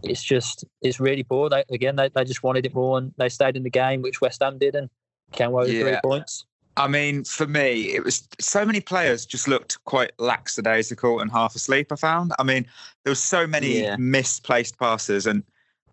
it's 0.03 0.23
just 0.23 0.63
it's 0.81 0.99
really 0.99 1.23
poor. 1.23 1.49
They 1.49 1.63
again 1.69 1.95
they, 1.95 2.09
they 2.09 2.23
just 2.23 2.43
wanted 2.43 2.65
it 2.65 2.73
more 2.73 2.97
and 2.97 3.13
they 3.17 3.29
stayed 3.29 3.55
in 3.57 3.63
the 3.63 3.69
game, 3.69 4.01
which 4.01 4.21
West 4.21 4.41
Ham 4.41 4.57
did 4.57 4.75
and 4.75 4.89
came 5.31 5.49
away 5.49 5.63
with 5.65 5.81
three 5.81 5.97
points. 6.03 6.45
I 6.77 6.87
mean, 6.87 7.25
for 7.25 7.45
me, 7.47 7.93
it 7.93 8.03
was 8.03 8.25
so 8.39 8.65
many 8.65 8.79
players 8.79 9.25
just 9.25 9.47
looked 9.49 9.83
quite 9.83 10.11
lackadaisical 10.19 11.19
and 11.19 11.29
half 11.29 11.53
asleep. 11.53 11.91
I 11.91 11.95
found. 11.97 12.31
I 12.39 12.43
mean, 12.43 12.65
there 13.03 13.11
was 13.11 13.21
so 13.21 13.45
many 13.45 13.81
Yeah. 13.83 13.97
misplaced 13.97 14.79
passes 14.79 15.27
and 15.27 15.43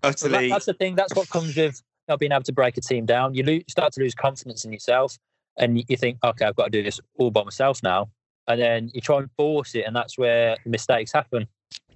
Well, 0.05 0.13
that- 0.13 0.23
utterly. 0.23 0.49
that's 0.49 0.67
the 0.67 0.75
thing. 0.75 0.95
That's 0.95 1.15
what 1.17 1.29
comes 1.31 1.57
with 1.57 1.83
not 2.09 2.19
being 2.19 2.33
able 2.33 2.43
to 2.43 2.53
break 2.53 2.77
a 2.77 2.81
team 2.81 3.07
down. 3.07 3.35
You 3.35 3.43
lose, 3.43 3.65
start 3.69 3.93
to 3.95 4.01
lose 4.01 4.15
confidence 4.15 4.65
in 4.65 4.73
yourself, 4.73 5.17
and 5.57 5.79
you- 5.89 5.97
think, 5.97 6.19
okay, 6.25 6.47
I've 6.47 6.57
got 6.57 6.65
to 6.65 6.71
do 6.71 6.83
this 6.83 7.01
all 7.19 7.31
by 7.31 7.45
myself 7.45 7.83
now. 7.83 8.11
And 8.47 8.61
then 8.61 8.91
you 8.95 9.01
try 9.01 9.19
and 9.19 9.31
force 9.37 9.75
it, 9.75 9.85
and 9.87 9.95
that's 9.95 10.17
where 10.17 10.57
mistakes 10.65 11.13
happen. 11.13 11.47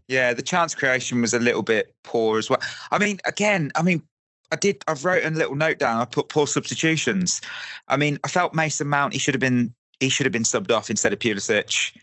Yeah, 0.08 0.34
the 0.34 0.42
chance 0.42 0.74
creation 0.74 1.22
was 1.22 1.32
a 1.32 1.38
little 1.38 1.62
bit 1.62 1.94
poor 2.04 2.38
as 2.38 2.50
well. 2.50 2.60
I 2.90 2.98
mean, 2.98 3.18
again, 3.24 3.72
I 3.74 3.82
mean, 3.82 4.02
I 4.50 4.56
did. 4.56 4.84
I've 4.86 5.04
wrote 5.04 5.24
a 5.24 5.30
little 5.30 5.54
note 5.54 5.78
down. 5.78 5.98
I 6.00 6.04
put 6.04 6.28
poor 6.28 6.46
substitutions. 6.46 7.40
I 7.88 7.96
mean, 7.96 8.18
I 8.22 8.28
felt 8.28 8.52
Mason 8.52 8.86
Mount. 8.88 9.14
He 9.14 9.18
should 9.18 9.34
have 9.34 9.40
been. 9.40 9.74
He 10.00 10.10
should 10.10 10.26
have 10.26 10.32
been 10.32 10.42
subbed 10.42 10.70
off 10.70 10.90
instead 10.90 11.14
of 11.14 11.20
Pulisic. 11.20 11.96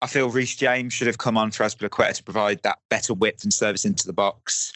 I 0.00 0.06
feel 0.06 0.30
Reece 0.30 0.54
James 0.54 0.92
should 0.92 1.08
have 1.08 1.18
come 1.18 1.36
on 1.36 1.50
for 1.50 1.64
Azpilicueta 1.64 2.14
to 2.14 2.22
provide 2.22 2.62
that 2.62 2.78
better 2.88 3.14
width 3.14 3.42
and 3.42 3.52
service 3.52 3.84
into 3.84 4.06
the 4.06 4.12
box. 4.12 4.72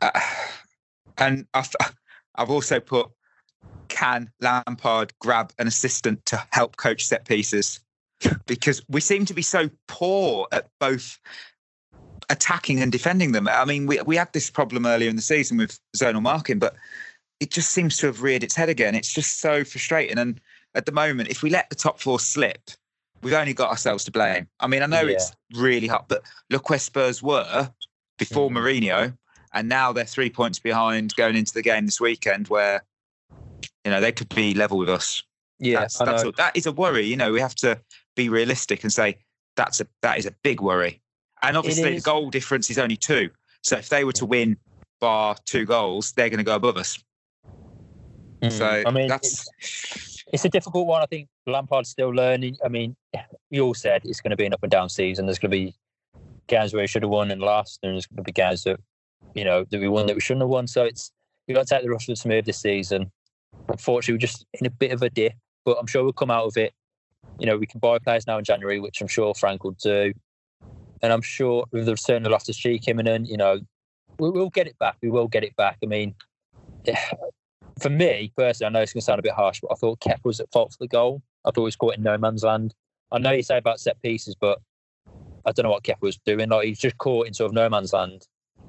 Uh, 0.00 0.10
and 1.18 1.46
I've, 1.54 1.70
I've 2.34 2.50
also 2.50 2.80
put 2.80 3.10
can 3.88 4.30
Lampard 4.40 5.12
grab 5.20 5.52
an 5.58 5.66
assistant 5.66 6.24
to 6.26 6.42
help 6.50 6.76
coach 6.76 7.04
set 7.06 7.26
pieces 7.26 7.80
because 8.46 8.82
we 8.88 9.00
seem 9.00 9.26
to 9.26 9.34
be 9.34 9.42
so 9.42 9.68
poor 9.86 10.46
at 10.50 10.68
both 10.80 11.18
attacking 12.30 12.80
and 12.80 12.90
defending 12.90 13.32
them. 13.32 13.48
I 13.48 13.64
mean, 13.64 13.86
we 13.86 14.00
we 14.02 14.16
had 14.16 14.32
this 14.32 14.50
problem 14.50 14.86
earlier 14.86 15.10
in 15.10 15.16
the 15.16 15.22
season 15.22 15.58
with 15.58 15.78
zonal 15.96 16.22
marking, 16.22 16.58
but 16.58 16.74
it 17.40 17.50
just 17.50 17.72
seems 17.72 17.96
to 17.98 18.06
have 18.06 18.22
reared 18.22 18.44
its 18.44 18.54
head 18.54 18.68
again. 18.68 18.94
It's 18.94 19.12
just 19.12 19.40
so 19.40 19.64
frustrating. 19.64 20.18
And 20.18 20.40
at 20.74 20.86
the 20.86 20.92
moment, 20.92 21.28
if 21.28 21.42
we 21.42 21.50
let 21.50 21.68
the 21.68 21.76
top 21.76 22.00
four 22.00 22.20
slip, 22.20 22.70
we've 23.22 23.34
only 23.34 23.52
got 23.52 23.70
ourselves 23.70 24.04
to 24.04 24.10
blame. 24.10 24.48
I 24.60 24.68
mean, 24.68 24.82
I 24.82 24.86
know 24.86 25.02
Yeah. 25.02 25.14
it's 25.14 25.32
really 25.54 25.88
hot, 25.88 26.08
but 26.08 26.22
look 26.50 26.70
where 26.70 26.78
Spurs 26.78 27.22
were 27.22 27.70
before 28.18 28.48
Mhm. 28.48 28.56
Mourinho, 28.56 29.18
and 29.54 29.68
now 29.68 29.92
they're 29.92 30.04
three 30.04 30.30
points 30.30 30.58
behind 30.58 31.14
going 31.16 31.36
into 31.36 31.52
the 31.52 31.62
game 31.62 31.86
this 31.86 32.00
weekend, 32.00 32.48
where 32.48 32.82
you 33.84 33.90
know 33.90 34.00
they 34.00 34.12
could 34.12 34.28
be 34.34 34.54
level 34.54 34.78
with 34.78 34.88
us. 34.88 35.22
Yeah, 35.58 35.80
that's, 35.80 35.98
that's 35.98 36.24
all, 36.24 36.32
that 36.38 36.56
is 36.56 36.66
a 36.66 36.72
worry. 36.72 37.04
You 37.04 37.16
know, 37.16 37.32
we 37.32 37.40
have 37.40 37.54
to 37.56 37.80
be 38.16 38.28
realistic 38.28 38.82
and 38.82 38.92
say 38.92 39.18
that's 39.56 39.80
a 39.80 39.86
that 40.02 40.18
is 40.18 40.26
a 40.26 40.32
big 40.42 40.60
worry. 40.60 41.00
And 41.42 41.56
obviously, 41.56 41.96
the 41.96 42.00
goal 42.00 42.30
difference 42.30 42.70
is 42.70 42.78
only 42.78 42.96
two. 42.96 43.30
So 43.62 43.76
if 43.76 43.88
they 43.88 44.04
were 44.04 44.12
to 44.12 44.26
win 44.26 44.56
bar 45.00 45.36
two 45.44 45.64
goals, 45.64 46.12
they're 46.12 46.30
going 46.30 46.38
to 46.38 46.44
go 46.44 46.54
above 46.54 46.76
us. 46.76 47.02
Mm. 48.40 48.52
So 48.52 48.82
I 48.86 48.90
mean, 48.90 49.08
that's 49.08 49.48
it's, 49.58 50.24
it's 50.32 50.44
a 50.44 50.48
difficult 50.48 50.86
one. 50.86 51.02
I 51.02 51.06
think 51.06 51.28
Lampard's 51.46 51.90
still 51.90 52.10
learning. 52.10 52.56
I 52.64 52.68
mean, 52.68 52.96
you 53.50 53.64
all 53.64 53.74
said 53.74 54.02
it's 54.04 54.20
going 54.20 54.30
to 54.30 54.36
be 54.36 54.46
an 54.46 54.54
up 54.54 54.62
and 54.62 54.70
down 54.70 54.88
season. 54.88 55.26
There's 55.26 55.38
going 55.38 55.50
to 55.50 55.56
be 55.56 55.74
games 56.46 56.72
where 56.72 56.82
he 56.82 56.86
should 56.86 57.02
have 57.02 57.10
won 57.10 57.30
and 57.30 57.40
lost, 57.40 57.80
and 57.82 57.92
there's 57.94 58.06
going 58.06 58.16
to 58.16 58.22
be 58.22 58.32
games 58.32 58.64
that 58.64 58.80
you 59.34 59.44
know 59.44 59.64
that 59.70 59.80
we 59.80 59.88
won 59.88 60.06
that 60.06 60.14
we 60.14 60.20
shouldn't 60.20 60.42
have 60.42 60.50
won. 60.50 60.66
So 60.66 60.84
it's 60.84 61.12
you 61.46 61.54
got 61.54 61.66
to 61.66 61.74
take 61.74 61.82
the 61.82 61.90
rough 61.90 62.04
with 62.06 62.18
the 62.18 62.20
smooth 62.20 62.44
this 62.44 62.60
season. 62.60 63.10
Unfortunately, 63.68 64.14
we're 64.14 64.18
just 64.18 64.46
in 64.54 64.66
a 64.66 64.70
bit 64.70 64.92
of 64.92 65.02
a 65.02 65.10
dip, 65.10 65.34
but 65.64 65.76
I'm 65.78 65.86
sure 65.86 66.02
we'll 66.02 66.12
come 66.12 66.30
out 66.30 66.46
of 66.46 66.56
it. 66.56 66.72
You 67.38 67.46
know, 67.46 67.56
we 67.56 67.66
can 67.66 67.80
buy 67.80 67.98
players 67.98 68.26
now 68.26 68.38
in 68.38 68.44
January, 68.44 68.80
which 68.80 69.00
I'm 69.00 69.08
sure 69.08 69.34
Frank 69.34 69.64
will 69.64 69.76
do. 69.82 70.12
And 71.02 71.12
I'm 71.12 71.22
sure 71.22 71.64
with 71.72 71.86
the 71.86 71.92
return 71.92 72.24
of 72.24 72.32
Loftus 72.32 72.56
Cheek 72.56 72.86
imminent, 72.86 73.28
you 73.28 73.36
know, 73.36 73.60
we 74.18 74.30
will 74.30 74.50
get 74.50 74.66
it 74.66 74.78
back. 74.78 74.96
We 75.02 75.10
will 75.10 75.28
get 75.28 75.42
it 75.42 75.56
back. 75.56 75.78
I 75.82 75.86
mean, 75.86 76.14
for 77.80 77.90
me 77.90 78.32
personally, 78.36 78.68
I 78.68 78.72
know 78.72 78.82
it's 78.82 78.92
going 78.92 79.00
to 79.00 79.04
sound 79.04 79.18
a 79.18 79.22
bit 79.22 79.32
harsh, 79.32 79.60
but 79.60 79.72
I 79.72 79.74
thought 79.74 80.00
Kep 80.00 80.20
was 80.24 80.40
at 80.40 80.52
fault 80.52 80.72
for 80.72 80.78
the 80.78 80.88
goal. 80.88 81.22
I 81.44 81.50
thought 81.50 81.62
he 81.62 81.66
was 81.66 81.76
caught 81.76 81.96
in 81.96 82.02
no 82.02 82.16
man's 82.18 82.44
land. 82.44 82.74
I 83.10 83.18
know 83.18 83.32
you 83.32 83.42
say 83.42 83.58
about 83.58 83.80
set 83.80 84.00
pieces, 84.00 84.36
but 84.38 84.60
I 85.44 85.52
don't 85.52 85.64
know 85.64 85.70
what 85.70 85.82
Kep 85.82 86.00
was 86.00 86.18
doing. 86.24 86.48
Like 86.48 86.66
he's 86.66 86.78
just 86.78 86.98
caught 86.98 87.26
in 87.26 87.34
sort 87.34 87.50
of 87.50 87.54
no 87.54 87.68
man's 87.68 87.92
land. 87.92 88.26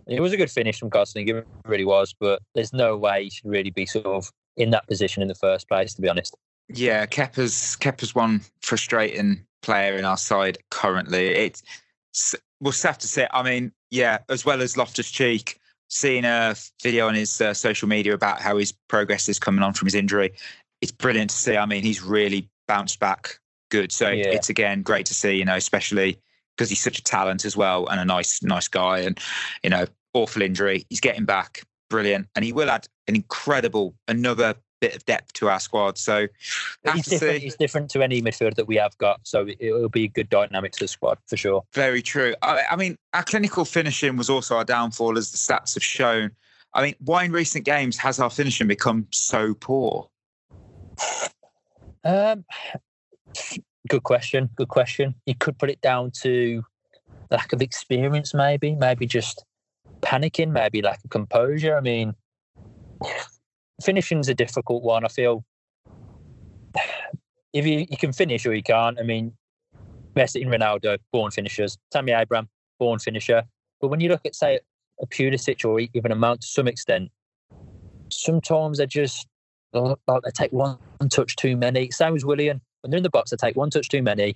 It 0.07 0.19
was 0.19 0.33
a 0.33 0.37
good 0.37 0.51
finish 0.51 0.79
from 0.79 0.89
Gosling, 0.89 1.27
it 1.27 1.47
really 1.65 1.85
was, 1.85 2.13
but 2.19 2.41
there's 2.55 2.73
no 2.73 2.97
way 2.97 3.25
he 3.25 3.29
should 3.29 3.49
really 3.49 3.69
be 3.71 3.85
sort 3.85 4.05
of 4.05 4.31
in 4.57 4.69
that 4.71 4.87
position 4.87 5.21
in 5.21 5.27
the 5.27 5.35
first 5.35 5.67
place, 5.67 5.93
to 5.95 6.01
be 6.01 6.09
honest. 6.09 6.35
yeah. 6.69 7.05
Kepa's 7.05 7.77
Kepa's 7.79 8.13
one 8.15 8.41
frustrating 8.61 9.45
player 9.61 9.95
in 9.95 10.05
our 10.05 10.17
side 10.17 10.57
currently. 10.71 11.27
It's 11.29 11.63
we'll 12.59 12.73
have 12.83 12.97
to 12.99 13.07
say. 13.07 13.27
I 13.31 13.43
mean, 13.43 13.71
yeah, 13.91 14.19
as 14.29 14.45
well 14.45 14.61
as 14.61 14.77
Loftus 14.77 15.09
Cheek, 15.11 15.57
seeing 15.89 16.25
a 16.25 16.55
video 16.81 17.07
on 17.07 17.15
his 17.15 17.39
uh, 17.41 17.53
social 17.53 17.87
media 17.87 18.13
about 18.13 18.41
how 18.41 18.57
his 18.57 18.73
progress 18.89 19.29
is 19.29 19.39
coming 19.39 19.63
on 19.63 19.73
from 19.73 19.85
his 19.87 19.95
injury. 19.95 20.33
It's 20.81 20.91
brilliant 20.91 21.29
to 21.31 21.35
see. 21.37 21.55
I 21.57 21.65
mean, 21.65 21.83
he's 21.83 22.01
really 22.01 22.49
bounced 22.67 22.99
back 22.99 23.39
good. 23.71 23.91
So 23.91 24.09
Yeah. 24.09 24.27
it's 24.27 24.49
again 24.49 24.81
great 24.83 25.05
to 25.07 25.13
see. 25.13 25.35
You 25.37 25.45
know, 25.45 25.55
especially 25.55 26.19
because 26.57 26.69
he's 26.69 26.81
such 26.81 26.99
a 26.99 27.03
talent 27.03 27.45
as 27.45 27.57
well 27.57 27.87
and 27.87 27.99
a 27.99 28.05
nice, 28.05 28.41
nice 28.43 28.67
guy. 28.67 28.99
And 28.99 29.19
you 29.63 29.69
know, 29.69 29.85
awful 30.13 30.41
injury. 30.41 30.85
He's 30.89 30.99
getting 30.99 31.25
back, 31.25 31.63
brilliant, 31.89 32.27
and 32.35 32.45
he 32.45 32.53
will 32.53 32.69
add 32.69 32.87
an 33.07 33.15
incredible 33.15 33.95
another 34.07 34.55
bit 34.81 34.95
of 34.97 35.05
depth 35.05 35.31
to 35.31 35.47
our 35.47 35.61
squad. 35.61 35.97
So 35.97 36.27
He's 36.93 37.05
different, 37.05 37.37
he's 37.39 37.55
different 37.55 37.89
to 37.91 38.03
any 38.03 38.21
midfielder 38.21 38.55
that 38.55 38.67
we 38.67 38.75
have 38.75 38.97
got, 38.97 39.21
so 39.23 39.47
it- 39.47 39.55
it'll 39.61 39.87
be 39.87 40.03
a 40.03 40.07
good 40.09 40.27
dynamic 40.29 40.73
to 40.73 40.79
the 40.79 40.87
squad 40.89 41.19
for 41.27 41.37
sure. 41.37 41.63
Very 41.73 42.01
true. 42.01 42.35
I, 42.41 42.63
I 42.71 42.75
mean, 42.75 42.97
our 43.13 43.23
clinical 43.23 43.63
finishing 43.63 44.17
was 44.17 44.29
also 44.29 44.57
our 44.57 44.65
downfall, 44.65 45.17
as 45.17 45.31
the 45.31 45.37
stats 45.37 45.75
have 45.75 45.83
shown. 45.83 46.31
I 46.73 46.83
mean, 46.83 46.95
why 46.99 47.23
in 47.23 47.31
recent 47.31 47.63
games 47.63 47.97
has 47.97 48.19
our 48.19 48.29
finishing 48.29 48.67
become 48.67 49.07
so 49.11 49.53
poor? 49.53 50.09
Um, 52.03 52.43
good 53.89 54.03
question. 54.03 54.49
Good 54.55 54.69
question. 54.69 55.15
You 55.25 55.35
could 55.35 55.57
put 55.57 55.69
it 55.69 55.81
down 55.81 56.11
to 56.21 56.63
lack 57.31 57.53
of 57.53 57.61
experience, 57.61 58.33
maybe. 58.33 58.75
Maybe 58.75 59.05
just 59.05 59.43
panicking. 60.01 60.51
Maybe 60.51 60.81
lack 60.81 61.03
of 61.03 61.09
composure. 61.09 61.77
I 61.77 61.81
mean, 61.81 62.13
finishing's 63.83 64.29
a 64.29 64.33
difficult 64.33 64.83
one. 64.83 65.05
I 65.05 65.07
feel 65.07 65.43
if 67.53 67.65
you, 67.65 67.85
you 67.89 67.97
can 67.97 68.13
finish 68.13 68.45
or 68.45 68.53
you 68.53 68.63
can't. 68.63 68.99
I 68.99 69.03
mean, 69.03 69.33
Messi 70.15 70.41
and 70.41 70.51
Ronaldo, 70.51 70.97
born 71.11 71.31
finishers. 71.31 71.77
Tammy 71.91 72.11
Abraham, 72.11 72.49
born 72.79 72.99
finisher. 72.99 73.43
But 73.79 73.89
when 73.89 73.99
you 73.99 74.09
look 74.09 74.25
at, 74.25 74.35
say, 74.35 74.59
a 75.01 75.07
Pulisic 75.07 75.65
or 75.65 75.79
even 75.79 76.11
a 76.11 76.15
Mount 76.15 76.41
to 76.41 76.47
some 76.47 76.67
extent, 76.67 77.09
sometimes 78.09 78.77
they 78.77 78.85
just 78.85 79.27
like 79.73 79.97
they 80.07 80.31
take 80.33 80.53
one 80.53 80.77
touch 81.11 81.35
too 81.35 81.57
many. 81.57 81.89
Same 81.91 82.15
as 82.15 82.23
Willian. 82.23 82.61
When 82.83 82.91
they're 82.91 82.97
in 82.97 83.03
the 83.03 83.09
box, 83.09 83.31
they 83.31 83.37
take 83.37 83.55
one 83.55 83.69
touch 83.69 83.87
too 83.87 84.03
many, 84.03 84.35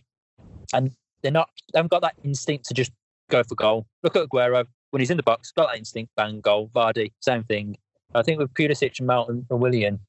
and 0.73 0.91
they're 1.21 1.31
not. 1.31 1.49
They 1.73 1.79
haven't 1.79 1.91
got 1.91 2.01
that 2.01 2.15
instinct 2.23 2.65
to 2.67 2.73
just 2.73 2.91
go 3.29 3.43
for 3.43 3.55
goal. 3.55 3.85
Look 4.03 4.15
at 4.15 4.29
Aguero 4.29 4.65
when 4.91 5.01
he's 5.01 5.11
in 5.11 5.17
the 5.17 5.23
box, 5.23 5.51
got 5.51 5.67
that 5.69 5.77
instinct, 5.77 6.13
bang 6.15 6.39
goal. 6.39 6.71
Vardy, 6.73 7.11
same 7.19 7.43
thing. 7.43 7.77
I 8.15 8.21
think 8.23 8.39
with 8.39 8.53
Pulisic 8.53 8.99
and 8.99 9.07
Mount 9.07 9.29
and 9.29 9.59
Willian, 9.59 9.99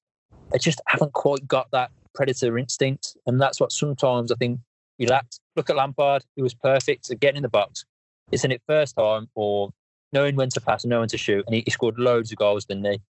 they 0.52 0.58
just 0.58 0.80
haven't 0.86 1.14
quite 1.14 1.48
got 1.48 1.68
that 1.72 1.90
predator 2.14 2.56
instinct, 2.58 3.16
and 3.26 3.40
that's 3.40 3.58
what 3.58 3.72
sometimes 3.72 4.30
I 4.30 4.36
think 4.36 4.60
we 5.00 5.06
lacked. 5.06 5.40
Look 5.56 5.68
at 5.68 5.76
Lampard; 5.76 6.24
he 6.36 6.42
was 6.42 6.54
perfect 6.54 7.10
at 7.10 7.18
getting 7.18 7.38
in 7.38 7.42
the 7.42 7.48
box, 7.48 7.84
It's 8.30 8.44
in 8.44 8.52
it 8.52 8.62
first 8.68 8.94
time 8.96 9.28
or 9.34 9.70
knowing 10.12 10.36
when 10.36 10.48
to 10.50 10.60
pass 10.60 10.84
and 10.84 10.90
knowing 10.90 11.08
to 11.08 11.18
shoot, 11.18 11.44
and 11.46 11.56
he, 11.56 11.64
he 11.64 11.72
scored 11.72 11.98
loads 11.98 12.30
of 12.30 12.38
goals, 12.38 12.66
didn't 12.66 12.84
he? 12.84 13.00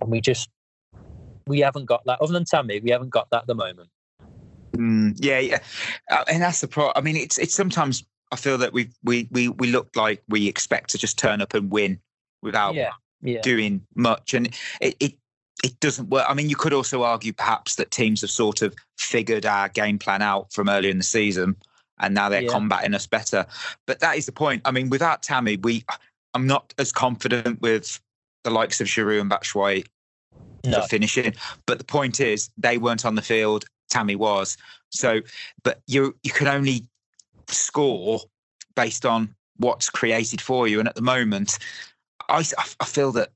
And 0.00 0.10
we 0.10 0.20
just 0.20 0.48
we 1.48 1.58
haven't 1.60 1.86
got 1.86 2.04
that. 2.06 2.20
Other 2.20 2.32
than 2.32 2.44
Tammy, 2.44 2.78
we 2.78 2.90
haven't 2.90 3.10
got 3.10 3.30
that 3.30 3.42
at 3.42 3.46
the 3.48 3.54
moment. 3.54 3.88
Mm, 4.76 5.16
yeah, 5.18 5.38
yeah, 5.38 5.58
uh, 6.10 6.24
and 6.28 6.42
that's 6.42 6.60
the 6.60 6.68
problem. 6.68 6.92
I 6.96 7.00
mean, 7.00 7.16
it's 7.16 7.38
it's 7.38 7.54
sometimes 7.54 8.04
I 8.32 8.36
feel 8.36 8.58
that 8.58 8.72
we 8.72 8.90
we 9.02 9.28
we 9.30 9.48
we 9.48 9.68
look 9.68 9.94
like 9.96 10.22
we 10.28 10.48
expect 10.48 10.90
to 10.90 10.98
just 10.98 11.18
turn 11.18 11.40
up 11.40 11.54
and 11.54 11.70
win 11.70 12.00
without 12.42 12.74
Yeah, 12.74 12.92
yeah, 13.22 13.40
doing 13.40 13.86
much, 13.94 14.34
and 14.34 14.48
it, 14.80 14.96
it 15.00 15.14
it 15.64 15.80
doesn't 15.80 16.10
work. 16.10 16.26
I 16.28 16.34
mean, 16.34 16.50
you 16.50 16.56
could 16.56 16.72
also 16.72 17.02
argue 17.02 17.32
perhaps 17.32 17.76
that 17.76 17.90
teams 17.90 18.20
have 18.20 18.30
sort 18.30 18.62
of 18.62 18.74
figured 18.98 19.46
our 19.46 19.68
game 19.68 19.98
plan 19.98 20.22
out 20.22 20.52
from 20.52 20.68
earlier 20.68 20.90
in 20.90 20.98
the 20.98 21.04
season, 21.04 21.56
and 21.98 22.14
now 22.14 22.28
they're 22.28 22.42
Yeah. 22.42 22.50
combating 22.50 22.94
us 22.94 23.06
better. 23.06 23.46
But 23.86 24.00
that 24.00 24.16
is 24.16 24.26
the 24.26 24.32
point. 24.32 24.62
I 24.64 24.70
mean, 24.70 24.90
without 24.90 25.22
Tammy, 25.22 25.56
we 25.56 25.84
I'm 26.34 26.46
not 26.46 26.74
as 26.78 26.92
confident 26.92 27.62
with 27.62 27.98
the 28.44 28.50
likes 28.50 28.80
of 28.80 28.86
Giroud 28.86 29.22
and 29.22 29.30
Batshuayi 29.30 29.86
no, 30.64 30.82
for 30.82 30.88
finishing. 30.88 31.34
But 31.66 31.78
the 31.78 31.84
point 31.84 32.20
is, 32.20 32.50
they 32.58 32.78
weren't 32.78 33.06
on 33.06 33.14
the 33.14 33.22
field. 33.22 33.64
Tammy 33.88 34.16
was. 34.16 34.56
So, 34.90 35.20
but 35.62 35.80
you 35.86 36.16
you 36.22 36.32
can 36.32 36.48
only 36.48 36.86
score 37.48 38.20
based 38.74 39.06
on 39.06 39.34
what's 39.56 39.88
created 39.90 40.40
for 40.40 40.68
you. 40.68 40.78
And 40.78 40.88
at 40.88 40.94
the 40.94 41.02
moment, 41.02 41.58
I 42.28 42.44
I 42.80 42.84
feel 42.84 43.12
that 43.12 43.30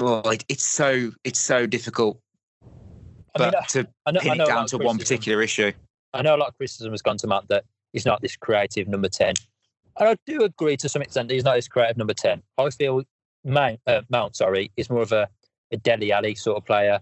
it, 0.00 0.44
it's 0.48 0.64
so 0.64 1.12
it's 1.24 1.40
so 1.40 1.66
difficult. 1.66 2.20
I 3.36 3.42
mean, 3.42 3.50
But 3.52 3.68
to 3.70 3.88
I 4.06 4.12
know, 4.12 4.20
pin 4.20 4.40
it 4.40 4.46
down 4.46 4.66
to 4.68 4.78
one 4.78 4.98
particular 4.98 5.42
issue, 5.42 5.72
I 6.12 6.22
know 6.22 6.36
a 6.36 6.38
lot 6.38 6.48
of 6.48 6.56
criticism 6.56 6.92
has 6.92 7.02
gone 7.02 7.16
to 7.18 7.26
Matt 7.26 7.48
that 7.48 7.64
he's 7.92 8.06
not 8.06 8.22
this 8.22 8.36
creative 8.36 8.88
number 8.88 9.08
ten, 9.08 9.34
and 9.98 10.08
I 10.08 10.16
do 10.26 10.42
agree 10.42 10.76
to 10.78 10.88
some 10.88 11.02
extent 11.02 11.28
that 11.28 11.34
he's 11.34 11.44
not 11.44 11.54
this 11.54 11.68
creative 11.68 11.96
number 11.96 12.14
ten. 12.14 12.42
I 12.58 12.70
feel 12.70 13.02
Mount, 13.44 13.80
uh, 13.86 14.02
Mount 14.08 14.36
sorry, 14.36 14.70
is 14.76 14.88
more 14.88 15.02
of 15.02 15.12
a, 15.12 15.28
a 15.72 15.76
Dele 15.76 16.12
Alli 16.12 16.34
sort 16.34 16.56
of 16.56 16.64
player. 16.64 17.00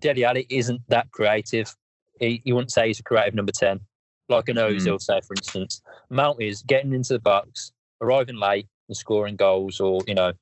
Dele 0.00 0.24
Alli 0.24 0.46
isn't 0.50 0.80
that 0.88 1.10
creative. 1.12 1.74
He, 2.18 2.42
you 2.44 2.54
wouldn't 2.54 2.72
say 2.72 2.88
he's 2.88 3.00
a 3.00 3.02
creative 3.02 3.34
number 3.34 3.52
ten, 3.52 3.80
like 4.28 4.48
an 4.48 4.56
Ozil 4.56 4.94
Mm. 4.96 5.00
say, 5.02 5.20
for 5.26 5.34
instance. 5.34 5.80
Mount 6.10 6.40
is 6.42 6.62
getting 6.62 6.92
into 6.92 7.14
the 7.14 7.18
box, 7.20 7.72
arriving 8.00 8.36
late 8.36 8.66
and 8.88 8.96
scoring 8.96 9.36
goals, 9.36 9.80
or 9.80 10.00
you 10.06 10.14
know, 10.14 10.32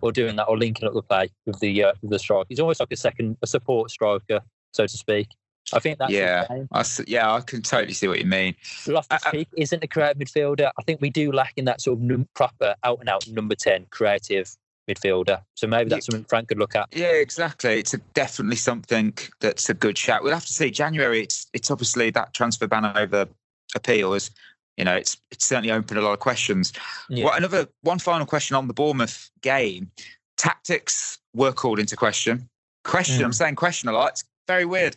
or 0.00 0.12
doing 0.12 0.36
that, 0.36 0.44
or 0.44 0.58
linking 0.58 0.86
up 0.88 0.94
the 0.94 1.02
play 1.02 1.28
with 1.46 1.58
the 1.60 1.84
uh, 1.84 1.92
with 2.02 2.10
the 2.10 2.18
strike. 2.18 2.46
He's 2.48 2.60
almost 2.60 2.80
like 2.80 2.92
a 2.92 2.96
second, 2.96 3.36
a 3.42 3.46
support 3.46 3.90
striker, 3.90 4.40
so 4.72 4.86
to 4.86 4.96
speak. 4.98 5.28
I 5.72 5.78
think 5.78 5.98
that's 5.98 6.10
his 6.10 6.18
Yeah. 6.18 6.46
game. 6.48 6.68
I 6.72 6.84
yeah, 7.06 7.32
I 7.32 7.40
can 7.40 7.62
totally 7.62 7.94
see 7.94 8.08
what 8.08 8.18
you 8.18 8.26
mean. 8.26 8.54
Loftus 8.86 9.24
I- 9.24 9.28
I- 9.28 9.32
Cheek 9.32 9.48
isn't 9.56 9.82
a 9.82 9.86
creative 9.86 10.18
midfielder. 10.18 10.70
I 10.78 10.82
think 10.82 11.00
we 11.00 11.08
do 11.08 11.32
lack 11.32 11.52
in 11.56 11.64
that 11.66 11.80
sort 11.80 11.98
of 11.98 12.02
num- 12.02 12.28
proper 12.34 12.74
out 12.82 12.98
and 13.00 13.08
out 13.08 13.26
number 13.28 13.54
10 13.54 13.86
creative 13.90 14.54
midfielder. 14.92 15.42
So 15.54 15.66
maybe 15.66 15.90
that's 15.90 16.06
something 16.06 16.24
Frank 16.24 16.48
could 16.48 16.58
look 16.58 16.76
at. 16.76 16.88
Yeah, 16.92 17.12
exactly. 17.12 17.78
It's 17.78 17.94
a, 17.94 17.98
definitely 18.14 18.56
something 18.56 19.14
that's 19.40 19.68
a 19.68 19.74
good 19.74 19.96
shout. 19.96 20.22
We'll 20.22 20.34
have 20.34 20.46
to 20.46 20.52
see. 20.52 20.70
January, 20.70 21.22
it's 21.22 21.46
it's 21.52 21.70
obviously 21.70 22.10
that 22.10 22.34
transfer 22.34 22.66
ban 22.66 22.84
over 22.84 23.28
appeal 23.74 24.14
is, 24.14 24.30
you 24.76 24.84
know, 24.84 24.94
it's 24.94 25.16
it's 25.30 25.46
certainly 25.46 25.70
opened 25.70 25.98
a 25.98 26.02
lot 26.02 26.12
of 26.12 26.20
questions. 26.20 26.72
Yeah. 27.08 27.26
Well, 27.26 27.34
another 27.34 27.68
one 27.82 27.98
final 27.98 28.26
question 28.26 28.56
on 28.56 28.68
the 28.68 28.74
Bournemouth 28.74 29.30
game. 29.42 29.90
Tactics 30.36 31.18
were 31.34 31.52
called 31.52 31.78
into 31.78 31.96
question. 31.96 32.48
Question. 32.84 33.20
Mm. 33.20 33.26
I'm 33.26 33.32
saying 33.32 33.54
question 33.54 33.88
a 33.88 33.92
lot. 33.92 34.10
It's 34.10 34.24
very 34.46 34.64
weird. 34.64 34.96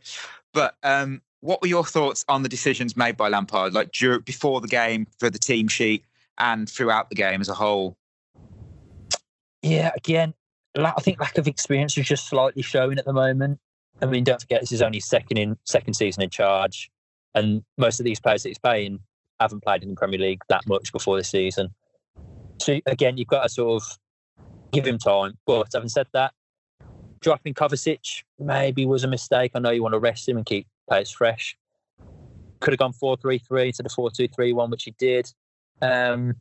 But 0.54 0.76
um, 0.84 1.22
what 1.42 1.62
were 1.62 1.68
your 1.68 1.86
thoughts 1.86 2.26
on 2.28 2.44
the 2.44 2.50
decisions 2.50 2.98
made 2.98 3.18
by 3.18 3.30
Lampard, 3.30 3.74
like 3.74 3.92
before 4.26 4.62
the 4.62 4.68
game 4.68 5.06
for 5.20 5.30
the 5.30 5.38
team 5.38 5.68
sheet 5.68 6.04
and 6.38 6.70
throughout 6.70 7.10
the 7.10 7.16
game 7.16 7.42
as 7.42 7.50
a 7.50 7.54
whole? 7.54 7.96
Yeah, 9.66 9.90
again, 9.96 10.36
I 10.78 10.92
think 11.02 11.20
lack 11.20 11.40
of 11.40 11.48
experience 11.48 11.98
is 11.98 12.06
just 12.06 12.28
slightly 12.28 12.62
showing 12.62 13.00
at 13.00 13.06
the 13.06 13.14
moment. 13.14 13.60
I 14.00 14.06
mean, 14.06 14.24
don't 14.24 14.40
forget 14.40 14.62
this 14.62 14.72
is 14.72 14.84
only 14.84 15.00
second 15.00 15.38
in 15.38 15.58
second 15.64 15.96
season 15.96 16.22
in 16.22 16.30
charge, 16.30 16.92
and 17.34 17.64
most 17.76 18.00
of 18.00 18.04
these 18.04 18.20
players 18.20 18.44
that 18.44 18.50
he's 18.50 18.60
playing 18.60 19.00
haven't 19.40 19.64
played 19.64 19.82
in 19.82 19.90
the 19.90 19.96
Premier 19.96 20.20
League 20.20 20.44
that 20.50 20.68
much 20.68 20.92
before 20.94 21.18
this 21.18 21.30
season. 21.30 21.74
So 22.62 22.80
again, 22.86 23.18
you've 23.18 23.28
got 23.28 23.42
to 23.42 23.50
sort 23.50 23.82
of 23.82 23.98
give 24.72 24.86
him 24.86 25.00
time. 25.00 25.34
But 25.48 25.70
having 25.74 25.90
said 25.90 26.06
that, 26.14 26.34
dropping 27.22 27.56
Kovacic 27.56 28.22
maybe 28.38 28.86
was 28.86 29.04
a 29.04 29.08
mistake. 29.08 29.54
I 29.56 29.60
know 29.60 29.72
you 29.72 29.82
want 29.82 29.94
to 29.94 30.00
rest 30.00 30.30
him 30.30 30.38
and 30.38 30.46
keep 30.46 30.68
players 30.88 31.10
fresh. 31.10 31.58
Could 32.60 32.74
have 32.74 32.80
gone 32.80 32.94
4 32.94 33.18
3 33.18 33.40
3 33.40 33.72
to 33.72 33.82
the 33.82 33.90
4 33.90 34.12
2 34.12 34.28
3 34.28 34.54
1, 34.54 34.70
which 34.70 34.84
he 34.84 34.92
did. 35.00 35.34
Um, 35.82 36.36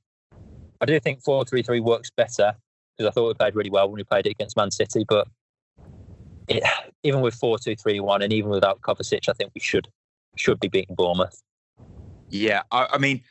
I 0.83 0.85
do 0.85 1.01
think 1.01 1.23
4 1.23 1.47
3 1.47 1.63
3 1.63 1.81
works 1.81 2.11
better 2.15 2.55
because 2.97 3.09
I 3.09 3.13
thought 3.13 3.29
we 3.29 3.35
played 3.35 3.55
really 3.55 3.71
well 3.71 3.89
when 3.89 3.97
we 3.97 4.05
played 4.05 4.27
it 4.27 4.31
against 4.31 4.57
Man 4.57 4.71
City. 4.71 5.05
But 5.09 5.29
it, 6.49 6.63
even 7.03 7.21
with 7.21 7.35
4 7.35 7.59
2 7.59 7.77
3 7.77 8.01
1 8.01 8.23
and 8.23 8.33
even 8.33 8.51
without 8.51 8.81
Kovacic, 8.81 9.29
I 9.29 9.33
think 9.33 9.51
we 9.55 9.61
should 9.61 9.89
should 10.37 10.61
be 10.61 10.69
beating 10.69 10.95
Bournemouth. 10.95 11.41
Yeah, 12.29 12.63
I, 12.71 12.89
I 12.93 12.99
mean, 12.99 13.23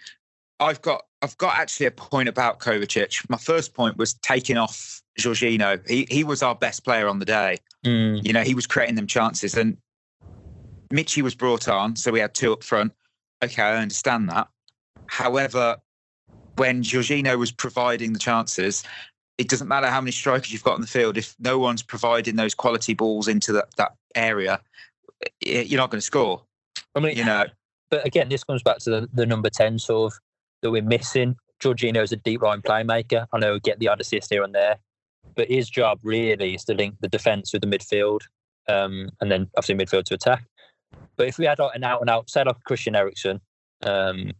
I've 0.59 0.81
got 0.81 1.05
I've 1.21 1.37
got 1.37 1.57
actually 1.57 1.87
a 1.87 1.91
point 1.91 2.29
about 2.29 2.59
Kovacic. 2.59 3.29
My 3.29 3.37
first 3.37 3.73
point 3.73 3.97
was 3.97 4.13
taking 4.15 4.57
off 4.57 5.01
Jorginho. 5.19 5.87
He 5.89 6.07
he 6.09 6.23
was 6.23 6.43
our 6.43 6.55
best 6.55 6.83
player 6.83 7.07
on 7.07 7.19
the 7.19 7.25
day. 7.25 7.57
Mm. 7.85 8.25
You 8.25 8.33
know, 8.33 8.41
he 8.41 8.55
was 8.55 8.67
creating 8.67 8.95
them 8.95 9.07
chances, 9.07 9.55
and 9.55 9.77
Michy 10.93 11.21
was 11.21 11.35
brought 11.35 11.67
on, 11.67 11.95
so 11.95 12.11
we 12.11 12.19
had 12.19 12.33
two 12.33 12.53
up 12.53 12.63
front. 12.63 12.93
Okay, 13.43 13.61
I 13.61 13.77
understand 13.77 14.29
that. 14.29 14.47
However, 15.07 15.77
when 16.55 16.83
Jorginho 16.83 17.37
was 17.37 17.51
providing 17.51 18.13
the 18.13 18.19
chances, 18.19 18.83
it 19.37 19.49
doesn't 19.49 19.67
matter 19.67 19.87
how 19.87 20.01
many 20.01 20.11
strikers 20.11 20.51
you've 20.51 20.63
got 20.63 20.75
on 20.75 20.81
the 20.81 20.87
field. 20.87 21.17
If 21.17 21.35
no 21.39 21.57
one's 21.57 21.81
providing 21.81 22.35
those 22.35 22.53
quality 22.53 22.93
balls 22.93 23.27
into 23.27 23.51
that, 23.53 23.75
that 23.77 23.93
area, 24.15 24.59
you're 25.41 25.79
not 25.79 25.89
going 25.89 25.99
to 25.99 26.05
score. 26.05 26.41
I 26.95 26.99
mean, 26.99 27.17
You 27.17 27.25
know, 27.25 27.45
but 27.89 28.05
again, 28.05 28.29
this 28.29 28.43
comes 28.43 28.63
back 28.63 28.79
to 28.79 28.89
the, 28.89 29.09
the 29.13 29.25
number 29.25 29.49
10 29.49 29.79
sort 29.79 30.13
of 30.13 30.19
that 30.61 30.71
we're 30.71 30.81
missing. 30.81 31.35
Jorginho's 31.61 32.11
a 32.11 32.17
deep 32.17 32.41
line 32.41 32.61
playmaker. 32.61 33.27
I 33.31 33.39
know 33.39 33.59
get 33.59 33.79
the 33.79 33.87
odd 33.87 34.01
assist 34.01 34.31
here 34.31 34.43
and 34.43 34.53
there, 34.53 34.77
but 35.35 35.47
his 35.47 35.69
job 35.69 35.99
really 36.03 36.55
is 36.55 36.63
to 36.65 36.73
link 36.73 36.95
the 37.01 37.07
defence 37.07 37.53
with 37.53 37.61
the 37.61 37.67
midfield 37.67 38.21
um, 38.67 39.09
and 39.21 39.31
then 39.31 39.49
obviously 39.57 39.75
midfield 39.75 40.05
to 40.05 40.15
attack. 40.15 40.43
But 41.15 41.27
if 41.27 41.37
we 41.37 41.45
had 41.45 41.59
an 41.59 41.83
out 41.83 42.01
and 42.01 42.09
out, 42.09 42.29
say 42.29 42.43
like 42.43 42.63
Christian 42.65 42.95
Eriksen, 42.95 43.39
um, 43.83 44.31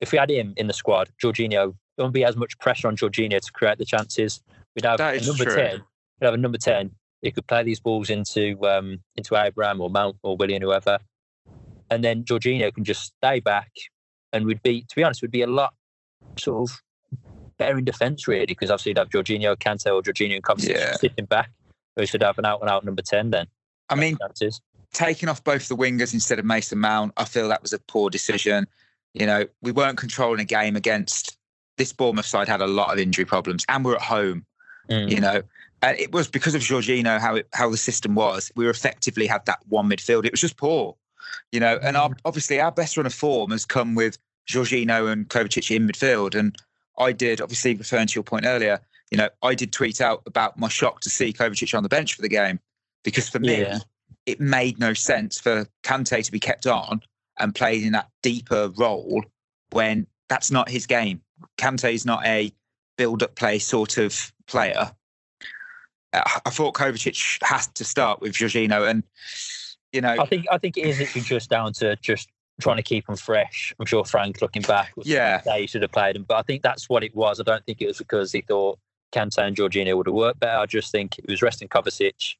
if 0.00 0.12
we 0.12 0.18
had 0.18 0.30
him 0.30 0.54
in 0.56 0.66
the 0.66 0.72
squad, 0.72 1.10
Jorginho, 1.22 1.74
there 1.96 2.04
wouldn't 2.04 2.14
be 2.14 2.24
as 2.24 2.36
much 2.36 2.58
pressure 2.58 2.88
on 2.88 2.96
Jorginho 2.96 3.40
to 3.40 3.52
create 3.52 3.78
the 3.78 3.84
chances. 3.84 4.42
We'd 4.74 4.84
have 4.84 5.00
a 5.00 5.20
number 5.24 5.44
true. 5.44 5.54
10, 5.54 5.82
we'd 6.20 6.24
have 6.26 6.34
a 6.34 6.38
number 6.38 6.58
10. 6.58 6.90
He 7.22 7.30
could 7.30 7.46
play 7.46 7.62
these 7.62 7.80
balls 7.80 8.10
into 8.10 8.58
um, 8.66 9.00
into 9.16 9.36
Abraham 9.36 9.80
or 9.80 9.88
Mount 9.88 10.16
or 10.22 10.36
Willian, 10.36 10.62
whoever. 10.62 10.98
And 11.90 12.04
then 12.04 12.24
Jorginho 12.24 12.74
can 12.74 12.84
just 12.84 13.14
stay 13.16 13.40
back 13.40 13.70
and 14.32 14.44
we'd 14.44 14.62
be, 14.62 14.82
to 14.82 14.96
be 14.96 15.02
honest, 15.02 15.22
we'd 15.22 15.30
be 15.30 15.42
a 15.42 15.46
lot 15.46 15.72
sort 16.38 16.70
of 16.70 16.82
better 17.58 17.78
in 17.78 17.84
defence, 17.84 18.28
really, 18.28 18.46
because 18.46 18.70
obviously 18.70 18.90
you'd 18.90 18.98
have 18.98 19.08
Jorginho, 19.08 19.56
Kante, 19.56 19.86
or 19.86 20.02
Jorginho 20.02 20.34
and 20.34 20.44
Kovacic 20.44 20.70
Yeah. 20.74 20.94
sitting 20.94 21.24
back. 21.24 21.50
We 21.96 22.06
should 22.06 22.22
have 22.22 22.38
an 22.38 22.44
out 22.44 22.60
and 22.60 22.68
out 22.68 22.84
number 22.84 23.02
10 23.02 23.30
then. 23.30 23.46
I 23.88 23.94
mean, 23.94 24.18
chances. 24.18 24.60
taking 24.92 25.28
off 25.28 25.42
both 25.44 25.68
the 25.68 25.76
wingers 25.76 26.12
instead 26.12 26.38
of 26.38 26.44
Mason 26.44 26.78
Mount, 26.78 27.12
I 27.16 27.24
feel 27.24 27.48
that 27.48 27.62
was 27.62 27.72
a 27.72 27.78
poor 27.78 28.10
decision. 28.10 28.66
You 29.14 29.26
know, 29.26 29.46
we 29.62 29.72
weren't 29.72 29.96
controlling 29.96 30.40
a 30.40 30.44
game 30.44 30.76
against 30.76 31.38
this 31.76 31.92
Bournemouth 31.92 32.26
side 32.26 32.48
had 32.48 32.60
a 32.60 32.66
lot 32.66 32.92
of 32.92 32.98
injury 32.98 33.24
problems, 33.24 33.64
and 33.68 33.84
we're 33.84 33.96
at 33.96 34.02
home. 34.02 34.44
Mm. 34.90 35.10
You 35.10 35.20
know, 35.20 35.42
and 35.82 35.98
it 35.98 36.12
was 36.12 36.28
because 36.28 36.54
of 36.54 36.62
Jorginho 36.62 37.18
how 37.18 37.36
it, 37.36 37.48
how 37.52 37.70
the 37.70 37.76
system 37.76 38.14
was. 38.14 38.50
We 38.56 38.68
effectively 38.68 39.26
had 39.26 39.44
that 39.46 39.60
one 39.68 39.88
midfield. 39.88 40.24
It 40.24 40.32
was 40.32 40.40
just 40.40 40.56
poor. 40.56 40.96
You 41.52 41.60
know, 41.60 41.78
and 41.82 41.96
our, 41.96 42.10
obviously 42.24 42.60
our 42.60 42.72
best 42.72 42.96
run 42.96 43.06
of 43.06 43.14
form 43.14 43.50
has 43.50 43.64
come 43.64 43.94
with 43.94 44.18
Jorginho 44.48 45.10
and 45.10 45.28
Kovacic 45.28 45.74
in 45.74 45.86
midfield. 45.86 46.34
And 46.34 46.56
I 46.98 47.12
did, 47.12 47.40
obviously 47.40 47.74
referring 47.74 48.06
to 48.06 48.14
your 48.14 48.24
point 48.24 48.46
earlier, 48.46 48.80
you 49.10 49.18
know, 49.18 49.28
I 49.42 49.54
did 49.54 49.72
tweet 49.72 50.00
out 50.00 50.22
about 50.26 50.58
my 50.58 50.68
shock 50.68 51.00
to 51.00 51.10
see 51.10 51.32
Kovacic 51.32 51.76
on 51.76 51.82
the 51.82 51.88
bench 51.88 52.14
for 52.14 52.22
the 52.22 52.28
game 52.28 52.58
because 53.04 53.28
for 53.28 53.38
me, 53.38 53.60
Yeah. 53.60 53.78
it 54.24 54.40
made 54.40 54.78
no 54.78 54.94
sense 54.94 55.38
for 55.38 55.66
Kante 55.82 56.24
to 56.24 56.32
be 56.32 56.40
kept 56.40 56.66
on 56.66 57.00
and 57.38 57.54
played 57.54 57.84
in 57.84 57.92
that 57.92 58.08
deeper 58.22 58.70
role 58.76 59.24
when 59.70 60.06
that's 60.28 60.50
not 60.50 60.68
his 60.68 60.86
game. 60.86 61.20
Kante 61.58 61.92
is 61.92 62.04
not 62.06 62.24
a 62.26 62.52
build-up 62.96 63.34
play 63.34 63.58
sort 63.58 63.98
of 63.98 64.32
player. 64.46 64.90
Uh, 66.12 66.22
I 66.44 66.50
thought 66.50 66.74
Kovacic 66.74 67.38
has 67.42 67.66
to 67.68 67.84
start 67.84 68.20
with 68.20 68.32
Jorginho, 68.32 68.88
and 68.88 69.02
you 69.92 70.00
know, 70.00 70.16
I 70.18 70.26
think 70.26 70.46
I 70.50 70.58
think 70.58 70.76
it 70.76 70.86
is 70.86 70.98
literally 70.98 71.24
just 71.24 71.50
down 71.50 71.72
to 71.74 71.96
just 71.96 72.28
trying 72.60 72.76
to 72.76 72.82
keep 72.82 73.08
him 73.08 73.16
fresh. 73.16 73.74
I'm 73.78 73.86
sure 73.86 74.04
Frank, 74.04 74.40
looking 74.40 74.62
back, 74.62 74.92
would 74.96 75.06
Yeah. 75.06 75.42
say 75.42 75.62
he 75.62 75.66
should 75.66 75.82
have 75.82 75.92
played 75.92 76.16
him, 76.16 76.22
but 76.22 76.36
I 76.36 76.42
think 76.42 76.62
that's 76.62 76.88
what 76.88 77.04
it 77.04 77.14
was. 77.14 77.38
I 77.38 77.42
don't 77.42 77.64
think 77.66 77.82
it 77.82 77.86
was 77.86 77.98
because 77.98 78.32
he 78.32 78.40
thought 78.40 78.78
Kante 79.12 79.38
and 79.38 79.54
Jorginho 79.56 79.96
would 79.96 80.06
have 80.06 80.14
worked 80.14 80.40
better. 80.40 80.58
I 80.58 80.66
just 80.66 80.90
think 80.90 81.18
it 81.18 81.26
was 81.28 81.42
resting 81.42 81.68
Kovacic, 81.68 82.36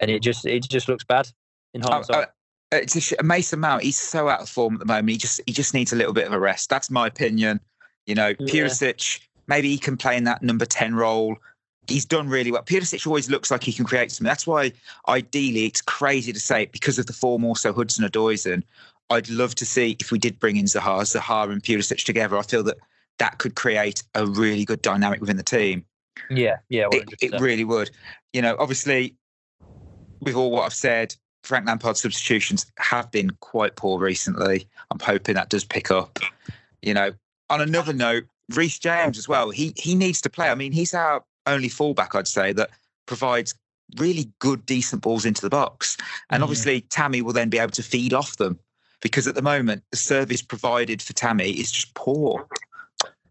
and 0.00 0.10
it 0.10 0.20
just 0.22 0.44
it 0.44 0.68
just 0.68 0.88
looks 0.88 1.04
bad 1.04 1.28
in 1.74 1.82
I- 1.84 1.92
hindsight. 1.92 2.28
I- 2.28 2.76
it's 2.76 2.96
a 2.96 3.00
sh- 3.02 3.12
Mason 3.22 3.60
Mount. 3.60 3.82
He's 3.82 4.00
so 4.00 4.28
out 4.30 4.40
of 4.40 4.48
form 4.48 4.74
at 4.74 4.80
the 4.80 4.86
moment. 4.86 5.10
He 5.10 5.16
just 5.18 5.40
he 5.46 5.52
just 5.52 5.74
needs 5.74 5.92
a 5.92 5.96
little 5.96 6.14
bit 6.14 6.26
of 6.26 6.32
a 6.32 6.38
rest. 6.38 6.68
That's 6.70 6.90
my 6.90 7.06
opinion. 7.06 7.60
You 8.06 8.14
know, 8.14 8.28
Yeah. 8.38 8.46
Pulisic 8.46 9.20
maybe 9.46 9.68
he 9.68 9.78
can 9.78 9.96
play 9.96 10.16
in 10.16 10.24
that 10.24 10.42
number 10.42 10.64
ten 10.64 10.94
role. 10.94 11.36
He's 11.88 12.04
done 12.04 12.28
really 12.28 12.52
well. 12.52 12.62
Pulisic 12.62 13.06
always 13.06 13.28
looks 13.28 13.50
like 13.50 13.64
he 13.64 13.72
can 13.72 13.84
create 13.84 14.12
something. 14.12 14.28
That's 14.28 14.46
why, 14.46 14.72
ideally, 15.08 15.66
it's 15.66 15.82
crazy 15.82 16.32
to 16.32 16.38
say 16.38 16.62
it 16.62 16.72
because 16.72 16.98
of 16.98 17.06
the 17.06 17.12
form. 17.12 17.44
Also, 17.44 17.72
Hudson 17.72 18.04
Odoisin. 18.04 18.62
I'd 19.10 19.28
love 19.28 19.54
to 19.56 19.66
see 19.66 19.96
if 20.00 20.12
we 20.12 20.18
did 20.18 20.38
bring 20.38 20.56
in 20.56 20.64
Zaha, 20.66 21.02
Zaha 21.02 21.50
and 21.50 21.62
Pulisic 21.62 22.04
together. 22.04 22.38
I 22.38 22.42
feel 22.42 22.62
that 22.62 22.78
that 23.18 23.38
could 23.38 23.56
create 23.56 24.02
a 24.14 24.26
really 24.26 24.64
good 24.64 24.80
dynamic 24.80 25.20
within 25.20 25.36
the 25.36 25.42
team. 25.42 25.84
yeah, 26.30 26.56
yeah, 26.68 26.86
It, 26.92 27.08
it 27.20 27.40
really 27.40 27.64
would. 27.64 27.90
You 28.32 28.42
know, 28.42 28.56
obviously, 28.58 29.16
with 30.20 30.34
all 30.34 30.50
what 30.50 30.64
I've 30.64 30.72
said, 30.74 31.14
Frank 31.42 31.66
Lampard's 31.66 32.00
substitutions 32.00 32.66
have 32.78 33.10
been 33.10 33.30
quite 33.40 33.76
poor 33.76 33.98
recently. 33.98 34.68
I'm 34.90 35.00
hoping 35.00 35.34
that 35.34 35.50
does 35.50 35.64
pick 35.64 35.90
up. 35.90 36.20
You 36.80 36.94
know, 36.94 37.12
on 37.52 37.60
another 37.60 37.92
note, 37.92 38.24
Reece 38.54 38.78
James 38.78 39.18
as 39.18 39.28
well. 39.28 39.50
He 39.50 39.72
he 39.76 39.94
needs 39.94 40.20
to 40.22 40.30
play. 40.30 40.48
I 40.48 40.54
mean, 40.54 40.72
he's 40.72 40.94
our 40.94 41.22
only 41.46 41.68
fullback, 41.68 42.14
I'd 42.14 42.26
say, 42.28 42.52
that 42.54 42.70
provides 43.06 43.54
really 43.98 44.30
good, 44.38 44.64
decent 44.64 45.02
balls 45.02 45.24
into 45.26 45.42
the 45.42 45.50
box. 45.50 45.96
And 46.30 46.40
Mhm. 46.40 46.44
obviously, 46.44 46.80
Tammy 46.82 47.20
will 47.20 47.32
then 47.34 47.50
be 47.50 47.58
able 47.58 47.72
to 47.72 47.82
feed 47.82 48.14
off 48.14 48.36
them 48.36 48.58
because 49.02 49.26
at 49.26 49.34
the 49.34 49.42
moment, 49.42 49.82
the 49.90 49.96
service 49.98 50.40
provided 50.40 51.02
for 51.02 51.12
Tammy 51.12 51.50
is 51.50 51.70
just 51.70 51.92
poor. 51.94 52.48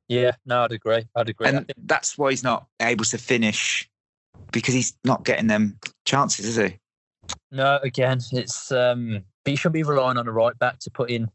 yeah, 0.07 0.31
no, 0.45 0.63
I'd 0.65 0.73
agree. 0.73 1.07
I'd 1.15 1.29
agree. 1.29 1.47
And 1.47 1.65
think- 1.65 1.87
that's 1.87 2.17
why 2.17 2.31
he's 2.31 2.43
not 2.43 2.67
able 2.81 3.05
to 3.05 3.17
finish 3.17 3.89
because 4.51 4.73
he's 4.73 4.93
not 5.05 5.23
getting 5.23 5.47
them 5.47 5.79
chances, 6.05 6.45
is 6.45 6.57
he? 6.57 6.77
no, 7.49 7.79
again, 7.81 8.19
it's 8.33 8.71
um, 8.73 9.23
but 9.45 9.51
you 9.51 9.57
shouldn't 9.57 9.73
be 9.73 9.83
relying 9.83 10.17
on 10.17 10.27
a 10.27 10.31
right 10.31 10.57
back 10.59 10.79
to 10.79 10.91
put 10.91 11.09
in 11.09 11.31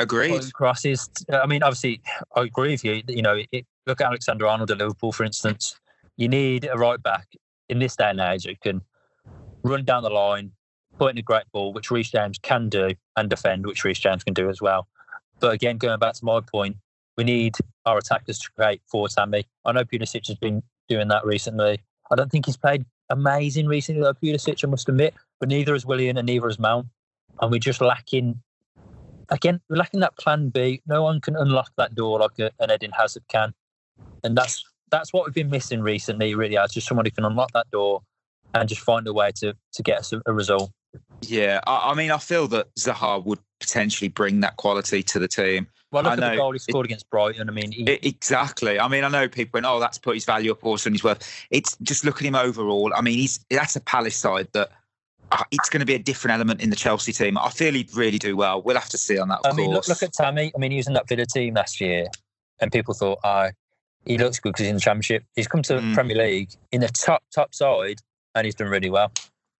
Agreed. 0.00 0.52
crosses. 0.54 1.08
I 1.32 1.46
mean, 1.46 1.62
obviously, 1.62 2.00
I 2.34 2.42
agree 2.42 2.70
with 2.70 2.84
you. 2.84 3.02
You 3.06 3.22
know, 3.22 3.40
it, 3.52 3.66
look 3.86 4.00
at 4.00 4.06
Alexander 4.06 4.46
Arnold 4.46 4.70
at 4.70 4.78
Liverpool, 4.78 5.12
for 5.12 5.24
instance. 5.24 5.78
You 6.16 6.28
need 6.28 6.68
a 6.70 6.76
right 6.76 7.02
back 7.02 7.26
in 7.68 7.78
this 7.78 7.96
day 7.96 8.10
and 8.10 8.20
age 8.20 8.46
who 8.46 8.54
can 8.62 8.82
run 9.62 9.84
down 9.84 10.02
the 10.02 10.10
line, 10.10 10.52
put 10.98 11.10
in 11.12 11.18
a 11.18 11.22
great 11.22 11.44
ball, 11.52 11.72
which 11.72 11.90
Reece 11.90 12.10
James 12.10 12.38
can 12.38 12.68
do, 12.68 12.90
and 13.16 13.28
defend, 13.28 13.66
which 13.66 13.84
Reece 13.84 13.98
James 13.98 14.24
can 14.24 14.34
do 14.34 14.48
as 14.48 14.60
well. 14.60 14.88
But 15.38 15.52
again, 15.52 15.76
going 15.76 15.98
back 15.98 16.14
to 16.14 16.24
my 16.24 16.40
point, 16.40 16.76
we 17.16 17.24
need 17.24 17.56
our 17.86 17.98
attackers 17.98 18.38
to 18.38 18.50
create 18.52 18.80
for 18.86 19.08
Tammy. 19.08 19.46
I 19.64 19.72
know 19.72 19.84
Pulisic 19.84 20.26
has 20.28 20.36
been 20.36 20.62
doing 20.88 21.08
that 21.08 21.24
recently. 21.24 21.80
I 22.10 22.16
don't 22.16 22.30
think 22.30 22.46
he's 22.46 22.56
played 22.56 22.84
amazing 23.10 23.66
recently, 23.66 24.02
though, 24.02 24.14
Pulisic, 24.14 24.64
I 24.64 24.66
must 24.66 24.88
admit, 24.88 25.14
but 25.38 25.48
neither 25.48 25.74
is 25.74 25.84
Willian 25.84 26.16
and 26.16 26.26
neither 26.26 26.48
is 26.48 26.58
Mount. 26.58 26.86
And 27.40 27.50
we're 27.50 27.58
just 27.58 27.80
lacking 27.80 28.42
again, 29.30 29.60
we're 29.68 29.76
lacking 29.76 30.00
that 30.00 30.16
plan 30.18 30.48
B. 30.48 30.82
No 30.86 31.02
one 31.02 31.20
can 31.20 31.36
unlock 31.36 31.72
that 31.76 31.94
door 31.94 32.18
like 32.18 32.38
a, 32.38 32.50
an 32.60 32.70
Eden 32.70 32.92
Hazard 32.96 33.24
can, 33.28 33.54
and 34.24 34.36
that's 34.36 34.64
that's 34.90 35.12
what 35.12 35.24
we've 35.24 35.34
been 35.34 35.50
missing 35.50 35.80
recently. 35.80 36.34
Really, 36.34 36.58
as 36.58 36.72
just 36.72 36.86
someone 36.86 37.06
who 37.06 37.10
can 37.10 37.24
unlock 37.24 37.52
that 37.52 37.70
door 37.70 38.02
and 38.54 38.68
just 38.68 38.80
find 38.82 39.06
a 39.06 39.12
way 39.12 39.32
to 39.36 39.54
to 39.72 39.82
get 39.82 39.98
us 40.00 40.12
a, 40.12 40.22
a 40.26 40.32
result. 40.32 40.70
Yeah, 41.22 41.60
I, 41.66 41.90
I 41.90 41.94
mean, 41.94 42.10
I 42.10 42.18
feel 42.18 42.48
that 42.48 42.74
Zaha 42.74 43.24
would 43.24 43.38
potentially 43.60 44.08
bring 44.08 44.40
that 44.40 44.56
quality 44.56 45.02
to 45.04 45.18
the 45.18 45.28
team. 45.28 45.68
Well, 45.92 46.04
look 46.04 46.12
I 46.18 46.26
at 46.26 46.30
the 46.32 46.36
goal 46.36 46.52
he 46.52 46.58
scored 46.58 46.86
against 46.86 47.10
Brighton. 47.10 47.48
I 47.48 47.52
mean, 47.52 47.72
he, 47.72 47.88
I- 47.88 47.98
exactly. 48.02 48.78
I 48.78 48.88
mean, 48.88 49.04
I 49.04 49.08
know 49.08 49.28
people 49.28 49.58
went, 49.58 49.66
"Oh, 49.66 49.80
that's 49.80 49.98
put 49.98 50.14
his 50.14 50.24
value 50.24 50.52
up 50.52 50.64
also 50.64 50.88
and 50.88 50.94
his 50.94 51.04
worth." 51.04 51.46
It's 51.50 51.76
just 51.82 52.04
look 52.04 52.16
at 52.16 52.26
him 52.26 52.34
overall. 52.34 52.92
I 52.94 53.00
mean, 53.02 53.18
he's 53.18 53.44
that's 53.50 53.76
a 53.76 53.80
Palace 53.80 54.16
side 54.16 54.48
that 54.52 54.70
it's 55.50 55.68
going 55.68 55.80
to 55.80 55.86
be 55.86 55.94
a 55.94 55.98
different 55.98 56.34
element 56.34 56.60
in 56.60 56.70
the 56.70 56.76
Chelsea 56.76 57.12
team. 57.12 57.38
I 57.38 57.50
feel 57.50 57.72
he'd 57.74 57.94
really 57.94 58.18
do 58.18 58.36
well. 58.36 58.62
We'll 58.62 58.76
have 58.78 58.88
to 58.90 58.98
see 58.98 59.18
on 59.18 59.28
that. 59.28 59.40
I 59.44 59.52
mean, 59.52 59.70
look, 59.70 59.86
look 59.88 60.02
at 60.02 60.12
Tammy. 60.12 60.52
I 60.54 60.58
mean, 60.58 60.70
he 60.70 60.76
was 60.78 60.86
in 60.86 60.94
that 60.94 61.08
Villa 61.08 61.26
team 61.26 61.54
last 61.54 61.80
year, 61.80 62.06
and 62.60 62.70
people 62.72 62.94
thought, 62.94 63.18
"Oh, 63.24 63.48
he 64.04 64.18
looks 64.18 64.38
good 64.40 64.50
because 64.50 64.60
he's 64.64 64.68
in 64.70 64.76
the 64.76 64.80
Championship." 64.80 65.24
He's 65.36 65.46
come 65.48 65.62
to 65.62 65.74
the 65.74 65.80
Mm. 65.80 65.94
Premier 65.94 66.16
League 66.16 66.50
in 66.72 66.80
the 66.80 66.88
top 66.88 67.22
top 67.34 67.54
side, 67.54 68.00
and 68.34 68.44
he's 68.44 68.54
done 68.54 68.68
really 68.68 68.90
well. 68.90 69.12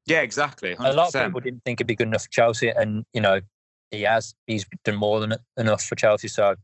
yeah, 0.07 0.23
exactly. 0.23 0.75
A 0.79 0.93
lot 0.93 1.15
of 1.15 1.25
people 1.25 1.41
didn't 1.41 1.63
think 1.65 1.79
he'd 1.79 1.87
be 1.87 1.95
good 1.95 2.09
enough 2.09 2.23
for 2.25 2.31
Chelsea, 2.31 2.69
and 2.71 3.05
you 3.13 3.21
know 3.21 3.41
he 3.91 4.03
has. 4.03 4.35
He's 4.47 4.67
done 4.85 4.97
more 4.97 5.21
than 5.21 5.35
enough 5.57 5.83
for 5.85 5.95
Chelsea. 5.95 6.29
So 6.29 6.57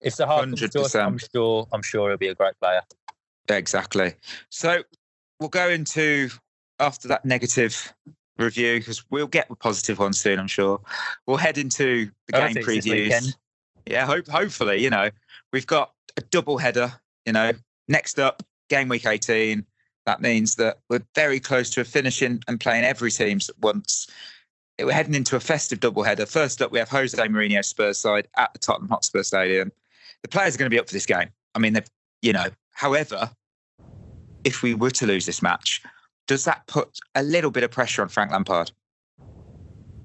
if 0.00 0.16
the 0.16 0.26
heart 0.26 0.42
comes 0.44 0.60
to 0.60 1.00
I'm 1.00 1.18
sure 1.18 1.66
I'm 1.72 1.82
sure 1.82 2.10
he'll 2.10 2.18
be 2.18 2.28
a 2.28 2.34
great 2.34 2.54
player. 2.60 2.82
Exactly. 3.48 4.14
So 4.50 4.82
we'll 5.40 5.48
go 5.48 5.68
into 5.68 6.30
after 6.78 7.08
that 7.08 7.24
negative 7.24 7.92
review 8.38 8.78
because 8.78 9.08
we'll 9.10 9.26
get 9.26 9.50
a 9.50 9.54
positive 9.54 9.98
one 9.98 10.12
soon. 10.12 10.38
I'm 10.38 10.46
sure. 10.46 10.80
We'll 11.26 11.36
head 11.36 11.58
into 11.58 12.10
the 12.28 12.36
oh, 12.36 12.40
I 12.40 12.46
game 12.46 12.54
think 12.54 12.68
it's 12.68 12.86
this 12.86 12.94
previews. 12.94 13.36
Yeah, 13.86 14.04
hope 14.04 14.26
hopefully, 14.26 14.82
you 14.82 14.90
know, 14.90 15.10
we've 15.52 15.66
got 15.66 15.92
a 16.16 16.20
double 16.20 16.58
header, 16.58 16.92
you 17.24 17.32
know, 17.32 17.52
next 17.88 18.18
up, 18.18 18.42
game 18.68 18.88
week 18.88 19.06
18. 19.06 19.64
That 20.06 20.20
means 20.20 20.56
that 20.56 20.78
we're 20.88 21.02
very 21.14 21.40
close 21.40 21.70
to 21.70 21.84
finishing 21.84 22.42
and 22.48 22.60
playing 22.60 22.84
every 22.84 23.10
team 23.10 23.38
at 23.48 23.58
once. 23.60 24.08
We're 24.78 24.92
heading 24.92 25.14
into 25.14 25.36
a 25.36 25.40
festive 25.40 25.80
double 25.80 26.02
header. 26.02 26.26
First 26.26 26.60
up, 26.62 26.70
we 26.70 26.78
have 26.78 26.88
Jose 26.88 27.16
Mourinho 27.16 27.64
Spurs 27.64 27.98
side 27.98 28.28
at 28.36 28.52
the 28.52 28.58
Tottenham 28.58 28.88
Hotspur 28.88 29.22
Stadium. 29.22 29.72
The 30.22 30.28
players 30.28 30.54
are 30.54 30.58
going 30.58 30.70
to 30.70 30.74
be 30.74 30.78
up 30.78 30.86
for 30.86 30.92
this 30.92 31.06
game. 31.06 31.28
I 31.54 31.58
mean, 31.58 31.72
they've, 31.72 31.90
you 32.22 32.32
know, 32.32 32.48
however, 32.72 33.30
if 34.44 34.62
we 34.62 34.74
were 34.74 34.90
to 34.90 35.06
lose 35.06 35.26
this 35.26 35.42
match, 35.42 35.82
does 36.26 36.44
that 36.44 36.66
put 36.66 36.88
a 37.14 37.22
little 37.22 37.50
bit 37.50 37.62
of 37.64 37.70
pressure 37.70 38.02
on 38.02 38.08
Frank 38.08 38.32
Lampard? 38.32 38.72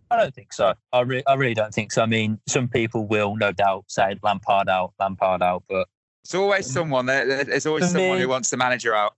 I 0.10 0.18
don't 0.18 0.36
think 0.36 0.52
so. 0.54 0.74
I, 0.92 1.02
re- 1.02 1.24
I 1.28 1.36
really 1.36 1.54
don't 1.54 1.74
think 1.74 1.92
so. 1.92 2.02
I 2.02 2.06
mean, 2.06 2.40
some 2.48 2.68
people 2.68 3.06
will 3.08 3.36
no 3.38 3.52
doubt 3.54 3.86
say 3.88 4.16
Lampard 4.22 4.68
out, 4.68 4.94
Lampard 5.00 5.42
out, 5.42 5.64
but 5.70 5.88
There's 6.26 6.36
always 6.40 6.66
someone 6.72 7.06
there. 7.06 7.26
there- 7.26 7.44
There's 7.46 7.66
always 7.66 7.90
someone 7.92 8.18
me- 8.18 8.22
who 8.24 8.28
wants 8.30 8.50
the 8.50 8.58
manager 8.58 8.94
out. 8.94 9.14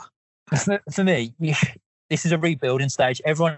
for, 0.64 0.80
for 0.92 1.04
me, 1.04 1.34
this 1.40 2.26
is 2.26 2.32
a 2.32 2.38
rebuilding 2.38 2.90
stage. 2.90 3.22
Everyone 3.26 3.58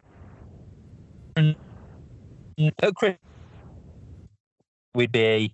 we'd 4.94 5.12
be 5.12 5.54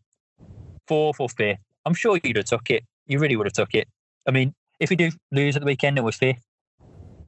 fourth 0.88 1.20
or 1.20 1.30
fifth. 1.30 1.60
I'm 1.86 1.96
sure 1.96 2.20
you'd 2.24 2.36
have 2.38 2.46
took 2.46 2.70
it. 2.70 2.84
You 3.08 3.18
really 3.18 3.36
would 3.36 3.48
have 3.48 3.54
took 3.54 3.74
it. 3.74 3.88
I 4.28 4.32
mean, 4.32 4.54
if 4.80 4.92
we 4.92 4.96
do 4.96 5.10
lose 5.32 5.56
at 5.56 5.62
the 5.62 5.66
weekend 5.66 5.98
and 5.98 6.06
we're 6.06 6.12
fifth, 6.12 6.44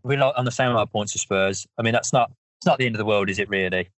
we're 0.04 0.18
not 0.18 0.36
on 0.36 0.46
the 0.46 0.52
same 0.52 0.70
amount 0.70 0.84
of 0.84 0.92
points 0.92 1.16
as 1.16 1.22
Spurs. 1.22 1.66
I 1.78 1.82
mean, 1.82 1.94
that's 1.94 2.14
not 2.14 2.32
it's 2.60 2.66
not 2.66 2.78
the 2.78 2.86
end 2.86 2.96
of 2.96 3.00
the 3.00 3.06
world, 3.06 3.30
is 3.30 3.40
it? 3.40 3.50
Really? 3.50 3.90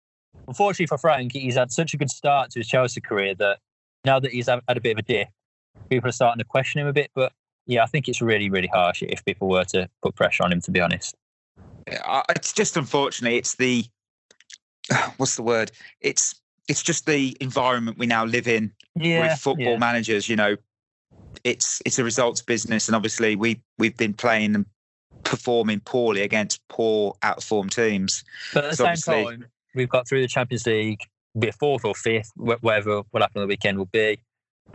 Unfortunately 0.48 0.86
for 0.86 0.98
Frank, 0.98 1.32
he's 1.32 1.56
had 1.56 1.70
such 1.70 1.94
a 1.94 1.96
good 1.96 2.10
start 2.10 2.50
to 2.50 2.60
his 2.60 2.68
Chelsea 2.68 3.00
career 3.00 3.34
that 3.36 3.58
now 4.04 4.18
that 4.20 4.32
he's 4.32 4.46
had 4.46 4.60
a 4.68 4.80
bit 4.80 4.92
of 4.92 4.98
a 4.98 5.02
dip, 5.02 5.28
people 5.88 6.08
are 6.08 6.12
starting 6.12 6.38
to 6.38 6.44
question 6.44 6.80
him 6.80 6.86
a 6.86 6.92
bit. 6.92 7.10
But 7.14 7.32
yeah, 7.66 7.82
I 7.82 7.86
think 7.86 8.08
it's 8.08 8.20
really, 8.20 8.50
really 8.50 8.68
harsh 8.68 9.02
if 9.02 9.24
people 9.24 9.48
were 9.48 9.64
to 9.66 9.88
put 10.02 10.14
pressure 10.14 10.42
on 10.44 10.52
him. 10.52 10.60
To 10.62 10.70
be 10.70 10.80
honest, 10.80 11.14
It's 11.86 12.52
just 12.52 12.76
unfortunately, 12.76 13.38
it's 13.38 13.56
the 13.56 13.84
what's 15.16 15.36
the 15.36 15.42
word? 15.42 15.72
It's 16.00 16.34
it's 16.68 16.82
just 16.82 17.06
the 17.06 17.36
environment 17.40 17.98
we 17.98 18.06
now 18.06 18.24
live 18.24 18.48
in 18.48 18.72
yeah, 18.94 19.28
with 19.28 19.38
football 19.38 19.72
yeah. 19.72 19.78
managers. 19.78 20.28
You 20.28 20.36
know, 20.36 20.56
it's 21.44 21.82
it's 21.84 21.98
a 21.98 22.04
results 22.04 22.42
business, 22.42 22.88
and 22.88 22.96
obviously 22.96 23.36
we 23.36 23.60
we've 23.78 23.96
been 23.96 24.14
playing 24.14 24.54
and 24.54 24.66
performing 25.24 25.80
poorly 25.80 26.22
against 26.22 26.60
poor, 26.68 27.14
out 27.22 27.38
of 27.38 27.44
form 27.44 27.68
teams. 27.68 28.24
But 28.52 28.64
at 28.64 28.70
the 28.72 28.76
So 28.76 28.94
same 28.94 29.24
time, 29.26 29.46
we've 29.74 29.88
got 29.88 30.08
through 30.08 30.20
the 30.20 30.28
Champions 30.28 30.66
League, 30.66 31.00
be 31.38 31.48
it 31.48 31.54
fourth 31.56 31.84
or 31.84 31.94
fifth, 31.94 32.30
whatever 32.36 33.02
will 33.12 33.20
happen 33.20 33.40
on 33.40 33.42
the 33.42 33.46
weekend 33.48 33.78
will 33.78 33.86
be. 33.86 34.20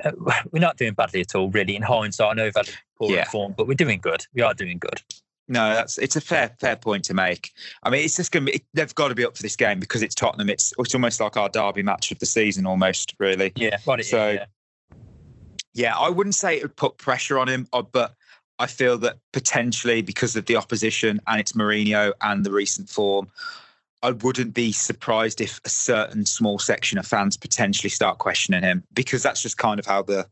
Uh, 0.04 0.12
we're 0.52 0.60
not 0.60 0.78
doing 0.78 0.94
badly 0.94 1.22
at 1.22 1.36
all, 1.36 1.50
really. 1.50 1.76
In 1.76 1.82
hindsight, 1.82 2.32
I 2.32 2.34
know 2.34 2.44
we've 2.46 2.56
had 2.56 2.70
poor 2.98 3.12
Yeah. 3.12 3.26
form, 3.30 3.54
but 3.58 3.68
we're 3.68 3.74
doing 3.76 4.00
good. 4.00 4.26
We 4.34 4.42
are 4.42 4.54
doing 4.54 4.78
good. 4.78 5.02
No, 5.52 5.74
that's 5.74 5.98
it's 5.98 6.16
a 6.16 6.22
fair 6.22 6.52
fair 6.60 6.76
point 6.76 7.04
to 7.06 7.16
make. 7.16 7.52
I 7.82 7.90
mean, 7.90 8.06
it's 8.06 8.16
just 8.18 8.32
going 8.32 8.46
to 8.46 8.52
be 8.52 8.64
they've 8.76 8.94
got 8.94 9.08
to 9.08 9.16
be 9.16 9.26
up 9.26 9.36
for 9.36 9.42
this 9.42 9.56
game 9.56 9.80
because 9.80 10.04
it's 10.04 10.14
Tottenham. 10.14 10.48
It's 10.48 10.74
it's 10.78 10.94
almost 10.94 11.20
like 11.20 11.38
our 11.38 11.50
derby 11.50 11.82
match 11.82 12.12
of 12.12 12.20
the 12.20 12.28
season, 12.28 12.68
almost 12.68 13.16
really. 13.18 13.52
Yeah, 13.56 13.78
what 13.86 14.00
it 14.00 14.04
is, 14.04 14.10
So- 14.12 14.30
yeah. 14.32 14.46
Yeah, 15.74 15.98
I 15.98 16.10
wouldn't 16.10 16.36
say 16.36 16.58
it 16.58 16.64
would 16.64 16.76
put 16.76 16.98
pressure 16.98 17.38
on 17.40 17.48
him, 17.48 17.68
uh, 17.74 17.82
but 17.84 18.14
I 18.60 18.68
feel 18.68 18.98
that 19.00 19.18
potentially 19.32 20.02
because 20.02 20.36
of 20.36 20.46
the 20.46 20.58
opposition 20.58 21.20
and 21.28 21.40
it's 21.40 21.54
Mourinho 21.54 22.12
and 22.22 22.46
the 22.46 22.52
recent 22.52 22.90
form, 22.90 23.30
I 24.04 24.12
wouldn't 24.12 24.54
be 24.54 24.72
surprised 24.72 25.42
if 25.42 25.60
a 25.66 25.70
certain 25.70 26.26
small 26.26 26.60
section 26.60 26.98
of 26.98 27.08
fans 27.08 27.38
potentially 27.38 27.90
start 27.90 28.18
questioning 28.18 28.62
him 28.62 28.84
because 28.94 29.24
that's 29.24 29.42
just 29.42 29.58
kind 29.58 29.80
of 29.80 29.86
how 29.86 30.04
the 30.04 30.28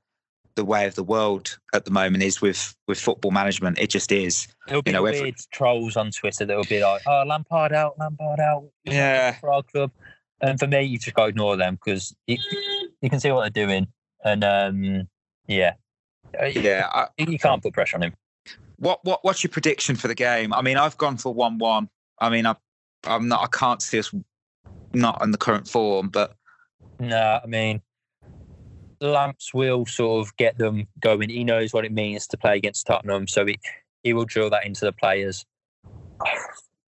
the 0.56 0.66
way 0.66 0.88
of 0.88 0.96
the 0.96 1.04
world 1.04 1.58
at 1.74 1.86
the 1.86 1.92
moment 1.92 2.24
is 2.24 2.42
with 2.42 2.76
with 2.88 3.00
football 3.00 3.32
management. 3.32 3.80
It 3.80 3.90
just 3.90 4.12
is. 4.12 4.48
There'll 4.68 4.82
be 4.82 4.92
know, 4.92 5.04
weird 5.04 5.16
every- 5.16 5.36
trolls 5.52 5.96
on 5.96 6.12
Twitter 6.12 6.46
that 6.46 6.58
will 6.58 6.64
be 6.66 6.84
like, 6.84 7.04
"Oh, 7.06 7.24
Lampard 7.26 7.72
out, 7.72 7.98
Lampard 8.00 8.40
out." 8.40 8.66
Yeah. 8.84 9.34
for 9.34 9.52
our 9.52 9.64
club. 9.64 9.92
And 10.42 10.60
for 10.60 10.68
me, 10.68 10.84
you 10.84 11.00
just 11.00 11.16
got 11.16 11.24
to 11.24 11.30
ignore 11.30 11.58
them 11.58 11.76
because 11.76 12.16
you, 12.28 12.38
you 13.02 13.10
can 13.10 13.20
see 13.20 13.32
what 13.32 13.42
they're 13.42 13.66
doing, 13.66 13.88
and 14.24 14.44
um, 14.44 15.08
yeah, 15.48 15.74
Uh, 16.40 16.46
yeah. 16.46 16.88
I, 16.92 17.08
you, 17.18 17.32
you 17.32 17.40
can't 17.40 17.62
put 17.62 17.74
pressure 17.74 17.98
on 17.98 18.04
him. 18.04 18.14
what 18.78 19.04
what 19.04 19.24
what's 19.24 19.44
your 19.44 19.52
prediction 19.52 19.96
for 19.96 20.08
the 20.08 20.16
game? 20.16 20.54
I 20.54 20.62
mean, 20.62 20.78
I've 20.78 20.98
gone 20.98 21.18
for 21.18 21.34
one 21.34 21.58
one. 21.58 21.90
I 22.20 22.30
mean, 22.30 22.46
I 22.46 22.56
I'm 23.06 23.28
not. 23.28 23.44
I 23.44 23.48
can't 23.48 23.82
see 23.82 24.00
us 24.00 24.14
not 24.94 25.22
in 25.22 25.32
the 25.32 25.38
current 25.38 25.68
form, 25.68 26.10
but 26.10 26.36
No, 27.00 27.40
I 27.44 27.48
mean, 27.48 27.82
Lamps 29.02 29.54
will 29.54 29.86
sort 29.86 30.26
of 30.26 30.36
get 30.38 30.58
them 30.58 30.88
going. 31.00 31.30
He 31.30 31.44
knows 31.44 31.74
what 31.74 31.86
it 31.86 31.92
means 31.92 32.28
to 32.28 32.38
play 32.38 32.58
against 32.58 32.88
Tottenham, 32.88 33.28
so 33.28 33.46
he, 33.46 33.60
he 34.04 34.14
will 34.14 34.26
drill 34.26 34.50
that 34.50 34.66
into 34.66 34.86
the 34.86 34.92
players. 34.92 35.46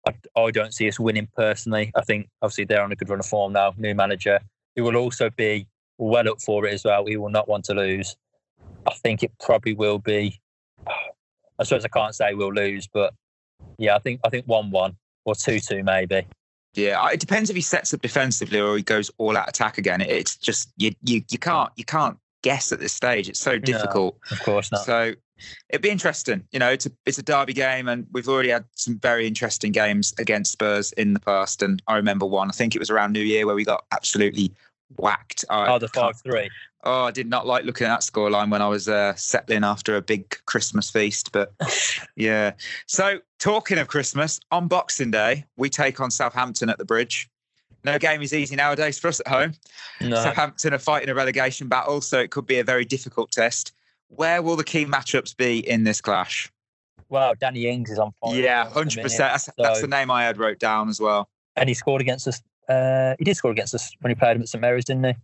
I, 0.09 0.15
I 0.35 0.51
don't 0.51 0.73
see 0.73 0.89
us 0.89 0.99
winning 0.99 1.29
personally. 1.37 1.93
I 1.95 2.01
think 2.01 2.29
obviously 2.41 2.65
they're 2.65 2.83
on 2.83 2.91
a 2.91 2.97
good 2.97 3.11
run 3.11 3.21
of 3.21 3.27
form 3.27 3.53
now. 3.53 3.75
New 3.77 3.95
manager, 3.95 4.41
he 4.75 4.81
will 4.81 4.97
also 4.97 5.29
be 5.29 5.67
well 5.99 6.27
up 6.29 6.41
for 6.41 6.67
it 6.67 6.73
as 6.73 6.85
well. 6.85 7.05
He 7.05 7.19
will 7.19 7.29
not 7.29 7.49
want 7.49 7.67
to 7.67 7.75
lose. 7.75 8.17
I 8.87 8.95
think 8.95 9.23
it 9.23 9.33
probably 9.41 9.75
will 9.75 9.99
be. 9.99 10.41
I 11.59 11.65
suppose 11.65 11.85
I 11.85 11.89
can't 11.89 12.15
say 12.15 12.35
we'll 12.35 12.53
lose, 12.53 12.89
but 12.93 13.15
yeah, 13.79 13.95
I 13.95 13.99
think 13.99 14.21
I 14.25 14.31
think 14.31 14.47
one 14.47 14.71
one 14.71 14.97
or 15.25 15.35
two 15.35 15.61
two 15.61 15.83
maybe. 15.83 16.27
Yeah, 16.75 17.07
it 17.11 17.21
depends 17.21 17.51
if 17.51 17.57
he 17.57 17.63
sets 17.63 17.93
up 17.93 18.01
defensively 18.01 18.61
or 18.61 18.77
he 18.77 18.83
goes 18.83 19.11
all 19.19 19.37
out 19.37 19.49
attack 19.49 19.77
again. 19.77 20.01
It's 20.01 20.37
just 20.37 20.73
you 20.77 20.93
you 21.03 21.23
you 21.31 21.39
can't 21.39 21.71
you 21.77 21.85
can't 21.85 22.17
guess 22.43 22.73
at 22.73 22.81
this 22.81 22.93
stage. 22.93 23.29
It's 23.29 23.41
so 23.41 23.59
difficult. 23.59 24.17
Of 24.31 24.43
course 24.43 24.71
not. 24.73 24.85
So 24.85 25.15
it'd 25.69 25.83
be 25.83 25.91
interesting. 25.91 26.45
You 26.53 26.59
know, 26.59 26.71
it's 26.71 26.87
a 26.87 26.93
it's 27.07 27.19
a 27.19 27.23
derby 27.23 27.53
game, 27.53 27.89
and 27.89 28.07
we've 28.13 28.29
already 28.29 28.51
had 28.51 28.65
some 28.77 28.99
very 28.99 29.27
interesting 29.27 29.73
games 29.73 30.15
against 30.19 30.53
Spurs 30.53 30.93
in 30.93 31.15
the 31.15 31.21
past. 31.21 31.63
And 31.63 31.83
I 31.87 31.97
remember 31.97 32.27
one. 32.27 32.49
I 32.49 32.53
think 32.53 32.75
it 32.75 32.79
was 32.79 32.91
around 32.91 33.13
New 33.13 33.21
Year 33.21 33.47
where 33.47 33.55
we 33.55 33.65
got 33.65 33.85
absolutely 33.93 34.53
whacked. 34.97 35.45
I 35.51 35.73
oh, 35.73 35.79
the 35.79 35.89
five 35.89 36.21
three. 36.23 36.51
Oh, 36.83 37.05
I 37.05 37.11
did 37.11 37.29
not 37.29 37.47
like 37.47 37.65
looking 37.65 37.87
at 37.87 37.91
that 37.91 38.01
scoreline 38.01 38.51
when 38.51 38.63
I 38.63 38.69
was 38.69 38.89
uh, 38.89 39.15
settling 39.15 39.65
after 39.65 39.97
a 39.97 40.03
big 40.03 40.35
Christmas 40.47 40.91
feast. 40.91 41.31
But 41.31 41.53
yeah. 42.17 42.53
So, 42.87 43.19
talking 43.39 43.79
of 43.79 43.89
Christmas, 43.89 44.41
on 44.51 44.67
Boxing 44.67 45.11
Day, 45.11 45.45
we 45.57 45.69
take 45.69 46.01
on 46.01 46.11
Southampton 46.11 46.71
at 46.71 46.79
the 46.79 46.85
bridge. 46.87 47.29
No 47.85 47.99
game 47.99 48.23
is 48.23 48.33
easy 48.33 48.57
nowadays 48.57 48.99
for 48.99 49.09
us 49.09 49.21
at 49.21 49.29
home. 49.29 49.53
No. 50.01 50.17
Southampton 50.17 50.75
are 50.75 50.79
fighting 50.79 51.09
a 51.09 51.15
relegation 51.15 51.69
battle, 51.69 52.01
so 52.01 52.19
it 52.19 52.31
could 52.31 52.47
be 52.47 52.59
a 52.59 52.65
very 52.65 52.85
difficult 52.85 53.31
test. 53.31 53.73
Where 54.09 54.43
will 54.43 54.57
the 54.57 54.65
key 54.65 54.85
matchups 54.87 55.37
be 55.37 55.59
in 55.69 55.85
this 55.85 56.01
clash? 56.01 56.51
Well, 57.09 57.35
Danny 57.39 57.67
Ings 57.67 57.91
is 57.91 57.99
on 57.99 58.13
fire. 58.21 58.35
yeah, 58.35 58.63
at 58.63 58.69
the 58.69 58.75
hundred 58.75 58.97
minute, 58.97 59.03
percent. 59.05 59.33
That's, 59.33 59.49
that's 59.59 59.81
so- 59.81 59.87
the 59.87 59.91
name 59.91 60.11
I 60.11 60.25
had 60.25 60.39
wrote 60.39 60.59
down 60.59 60.89
as 60.89 61.01
well. 61.01 61.29
And 61.57 61.69
he 61.69 61.75
scored 61.75 62.01
against 62.01 62.27
us. 62.29 62.41
Uh, 62.69 63.15
he 63.19 63.25
did 63.25 63.37
score 63.37 63.51
against 63.51 63.75
us 63.75 63.91
when 64.01 64.11
he 64.11 64.15
played 64.15 64.37
him 64.37 64.43
at 64.43 64.49
St 64.49 64.63
Mary's, 64.63 64.85
didn't 64.85 65.05
he? 65.05 65.15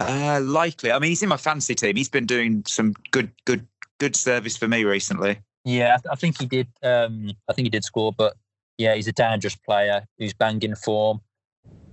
Uh, 0.00 0.40
likely. 0.42 0.92
I 0.92 0.98
mean, 0.98 1.10
he's 1.10 1.22
in 1.22 1.28
my 1.28 1.36
fantasy 1.36 1.74
team. 1.74 1.96
He's 1.96 2.08
been 2.08 2.26
doing 2.26 2.64
some 2.66 2.94
good, 3.10 3.30
good, 3.44 3.66
good 3.98 4.16
service 4.16 4.56
for 4.56 4.68
me 4.68 4.84
recently. 4.84 5.40
Yeah, 5.64 5.98
I, 6.10 6.16
think 6.16 6.40
he 6.40 6.46
did. 6.46 6.68
Um, 6.82 7.30
I 7.48 7.52
think 7.52 7.66
he 7.66 7.70
did 7.70 7.84
score, 7.84 8.12
but 8.12 8.34
yeah, 8.78 8.94
he's 8.94 9.06
a 9.06 9.12
dangerous 9.12 9.54
player 9.54 10.04
who's 10.18 10.32
banging 10.32 10.74
form. 10.74 11.20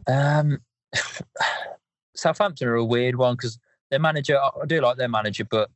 Um, 0.08 0.60
Southampton 2.16 2.68
are 2.68 2.76
a 2.76 2.86
weird 2.86 3.16
one 3.16 3.36
because 3.36 3.60
their 3.90 4.00
manager. 4.00 4.40
I 4.40 4.50
I 4.62 4.66
do 4.66 4.82
like 4.82 4.98
their 4.98 5.08
manager, 5.08 5.46
but 5.46 5.70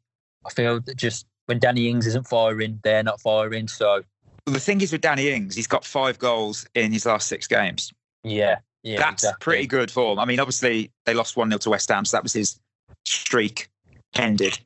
I 0.45 0.49
feel 0.49 0.79
that 0.81 0.97
just 0.97 1.25
when 1.45 1.59
Danny 1.59 1.89
Ings 1.89 2.07
isn't 2.07 2.27
firing, 2.27 2.79
they're 2.83 3.03
not 3.03 3.21
firing. 3.21 3.67
So 3.67 4.03
Well, 4.47 4.53
the 4.53 4.59
thing 4.59 4.81
is 4.81 4.91
with 4.91 5.01
Danny 5.01 5.29
Ings, 5.29 5.55
he's 5.55 5.67
got 5.67 5.85
five 5.85 6.17
goals 6.19 6.65
in 6.73 6.91
his 6.91 7.05
last 7.05 7.27
six 7.27 7.47
games. 7.47 7.93
yeah, 8.23 8.57
yeah, 8.83 8.97
That's 8.99 9.23
exactly. 9.23 9.43
pretty 9.43 9.67
good 9.67 9.89
form. 9.89 10.19
I 10.19 10.25
mean, 10.25 10.39
obviously 10.39 10.91
they 11.05 11.13
lost 11.13 11.35
one 11.37 11.49
0 11.49 11.57
to 11.59 11.69
West 11.71 11.89
Ham, 11.89 12.05
so 12.05 12.17
that 12.17 12.23
was 12.23 12.33
his 12.33 12.59
streak 13.05 13.69
ended. 14.15 14.59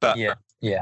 But 0.00 0.16
Yeah, 0.16 0.34
yeah. 0.60 0.80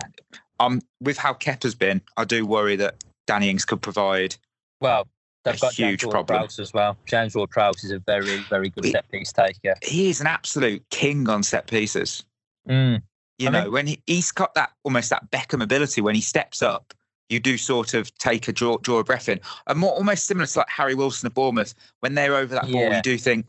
um, 0.59 0.81
with 1.01 1.17
how 1.19 1.33
Kepa's 1.35 1.75
been, 1.75 2.01
I 2.17 2.25
do 2.25 2.45
worry 2.47 2.77
that 2.77 3.03
Danny 3.27 3.49
Ings 3.51 3.65
could 3.65 3.81
provide. 3.83 4.37
Well, 4.81 5.07
they've 5.45 5.55
A 5.57 5.59
got 5.59 5.73
huge 5.75 6.01
James 6.01 6.11
problem. 6.11 6.39
Ward-Prowse 6.41 6.59
as 6.59 6.73
well. 6.73 6.97
James 7.07 7.35
Ward-Prowse 7.35 7.85
is 7.85 7.91
a 7.93 7.99
very, 8.01 8.39
very 8.49 8.71
good 8.71 8.85
He- 8.85 8.91
set 8.93 9.09
piece 9.11 9.33
taker. 9.33 9.75
He 9.83 10.11
is 10.11 10.21
an 10.21 10.27
absolute 10.27 10.83
king 10.91 11.29
on 11.29 11.43
set 11.43 11.67
pieces. 11.67 12.25
Mm. 12.69 13.03
You 13.39 13.49
I 13.49 13.51
know, 13.51 13.63
mean- 13.65 13.73
when 13.73 13.87
he, 13.87 14.03
he's 14.07 14.33
got 14.33 14.55
that 14.55 14.73
almost 14.85 15.11
that 15.11 15.31
Beckham 15.31 15.63
ability 15.63 16.01
when 16.01 16.15
he 16.15 16.21
steps 16.21 16.63
up, 16.63 16.93
you 17.31 17.41
do 17.41 17.57
sort 17.57 17.95
of 17.95 18.13
take 18.19 18.49
a 18.49 18.53
draw, 18.53 18.77
draw 18.79 18.99
a 18.99 19.05
breath 19.05 19.29
in. 19.29 19.41
And 19.69 19.79
more 19.79 19.93
almost 19.93 20.27
similar 20.27 20.47
to 20.47 20.59
like 20.59 20.69
Harry 20.69 20.95
Wilson 20.95 21.27
of 21.29 21.35
Bournemouth. 21.35 21.75
When 22.01 22.15
they're 22.15 22.35
over 22.35 22.55
that 22.57 22.71
ball, 22.71 22.93
you 22.93 23.03
do 23.03 23.17
think 23.17 23.47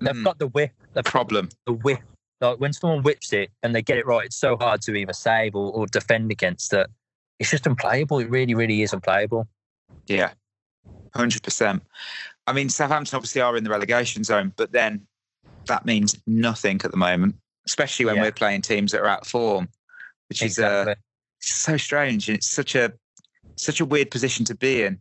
They've 0.00 0.14
"Hmm, 0.14 0.22
got 0.24 0.38
the 0.38 0.48
whip. 0.48 0.72
They've 0.94 1.04
problem. 1.04 1.48
the 1.66 1.72
whip. 1.72 2.00
Like 2.40 2.58
when 2.60 2.72
someone 2.72 3.02
whips 3.02 3.32
it 3.32 3.50
and 3.62 3.74
they 3.74 3.80
get 3.82 3.96
it 3.96 4.06
right, 4.06 4.26
it's 4.26 4.36
so 4.36 4.56
hard 4.56 4.82
to 4.82 4.94
either 4.94 5.12
save 5.12 5.54
or, 5.54 5.72
or 5.72 5.86
defend 5.86 6.30
against 6.30 6.72
it. 6.72 6.88
It's 7.38 7.50
just 7.50 7.66
unplayable. 7.66 8.18
It 8.18 8.28
really, 8.30 8.54
really 8.54 8.82
is 8.82 8.92
unplayable. 8.92 9.48
Yeah, 10.06 10.32
hundred 11.14 11.42
percent. 11.42 11.82
I 12.46 12.52
mean, 12.52 12.68
Southampton 12.68 13.16
obviously 13.16 13.40
are 13.40 13.56
in 13.56 13.64
the 13.64 13.70
relegation 13.70 14.24
zone, 14.24 14.52
but 14.56 14.72
then 14.72 15.06
that 15.68 15.86
means 15.86 16.16
nothing 16.26 16.80
at 16.84 16.90
the 16.90 16.96
moment, 16.98 17.36
especially 17.66 18.04
when 18.04 18.16
Yeah. 18.16 18.22
we're 18.22 18.32
playing 18.32 18.62
teams 18.62 18.92
that 18.92 19.00
are 19.00 19.06
out 19.06 19.22
of 19.22 19.28
form, 19.28 19.68
which 20.28 20.42
is 20.42 20.58
uh, 20.58 20.62
Exactly. 20.86 20.94
So 21.52 21.76
strange 21.76 22.28
and 22.28 22.36
it's 22.36 22.50
such 22.50 22.74
a 22.74 22.92
such 23.56 23.80
a 23.80 23.84
weird 23.84 24.10
position 24.10 24.44
to 24.46 24.54
be 24.54 24.82
in. 24.82 25.00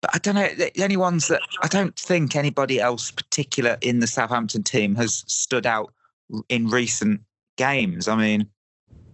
But 0.00 0.10
I 0.14 0.18
don't 0.18 0.34
know 0.34 0.48
the 0.48 0.82
only 0.82 0.96
ones 0.96 1.28
that 1.28 1.40
I 1.62 1.68
don't 1.68 1.96
think 1.98 2.36
anybody 2.36 2.80
else 2.80 3.10
particular 3.10 3.76
in 3.80 4.00
the 4.00 4.06
Southampton 4.06 4.62
team 4.62 4.94
has 4.96 5.24
stood 5.26 5.66
out 5.66 5.92
in 6.48 6.68
recent 6.68 7.20
games. 7.56 8.08
I 8.08 8.16
mean, 8.16 8.48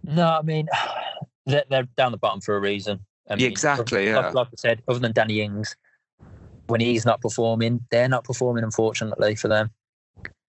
No, 0.04 0.26
I 0.26 0.42
mean 0.42 0.68
they're, 1.46 1.64
they're 1.70 1.88
down 1.96 2.12
the 2.12 2.18
bottom 2.18 2.40
for 2.40 2.56
a 2.56 2.61
reason. 2.61 3.00
I 3.28 3.37
mean, 3.37 3.46
exactly, 3.46 4.12
Like, 4.12 4.24
yeah. 4.24 4.30
like 4.30 4.48
I 4.48 4.56
said, 4.56 4.83
other 4.88 4.98
than 4.98 5.12
Danny 5.12 5.40
Ings, 5.40 5.76
when 6.66 6.80
he's 6.80 7.06
not 7.06 7.20
performing, 7.20 7.80
they're 7.90 8.09
not 8.09 8.24
performing. 8.24 8.64
Unfortunately 8.64 9.35
for 9.35 9.48
them. 9.48 9.70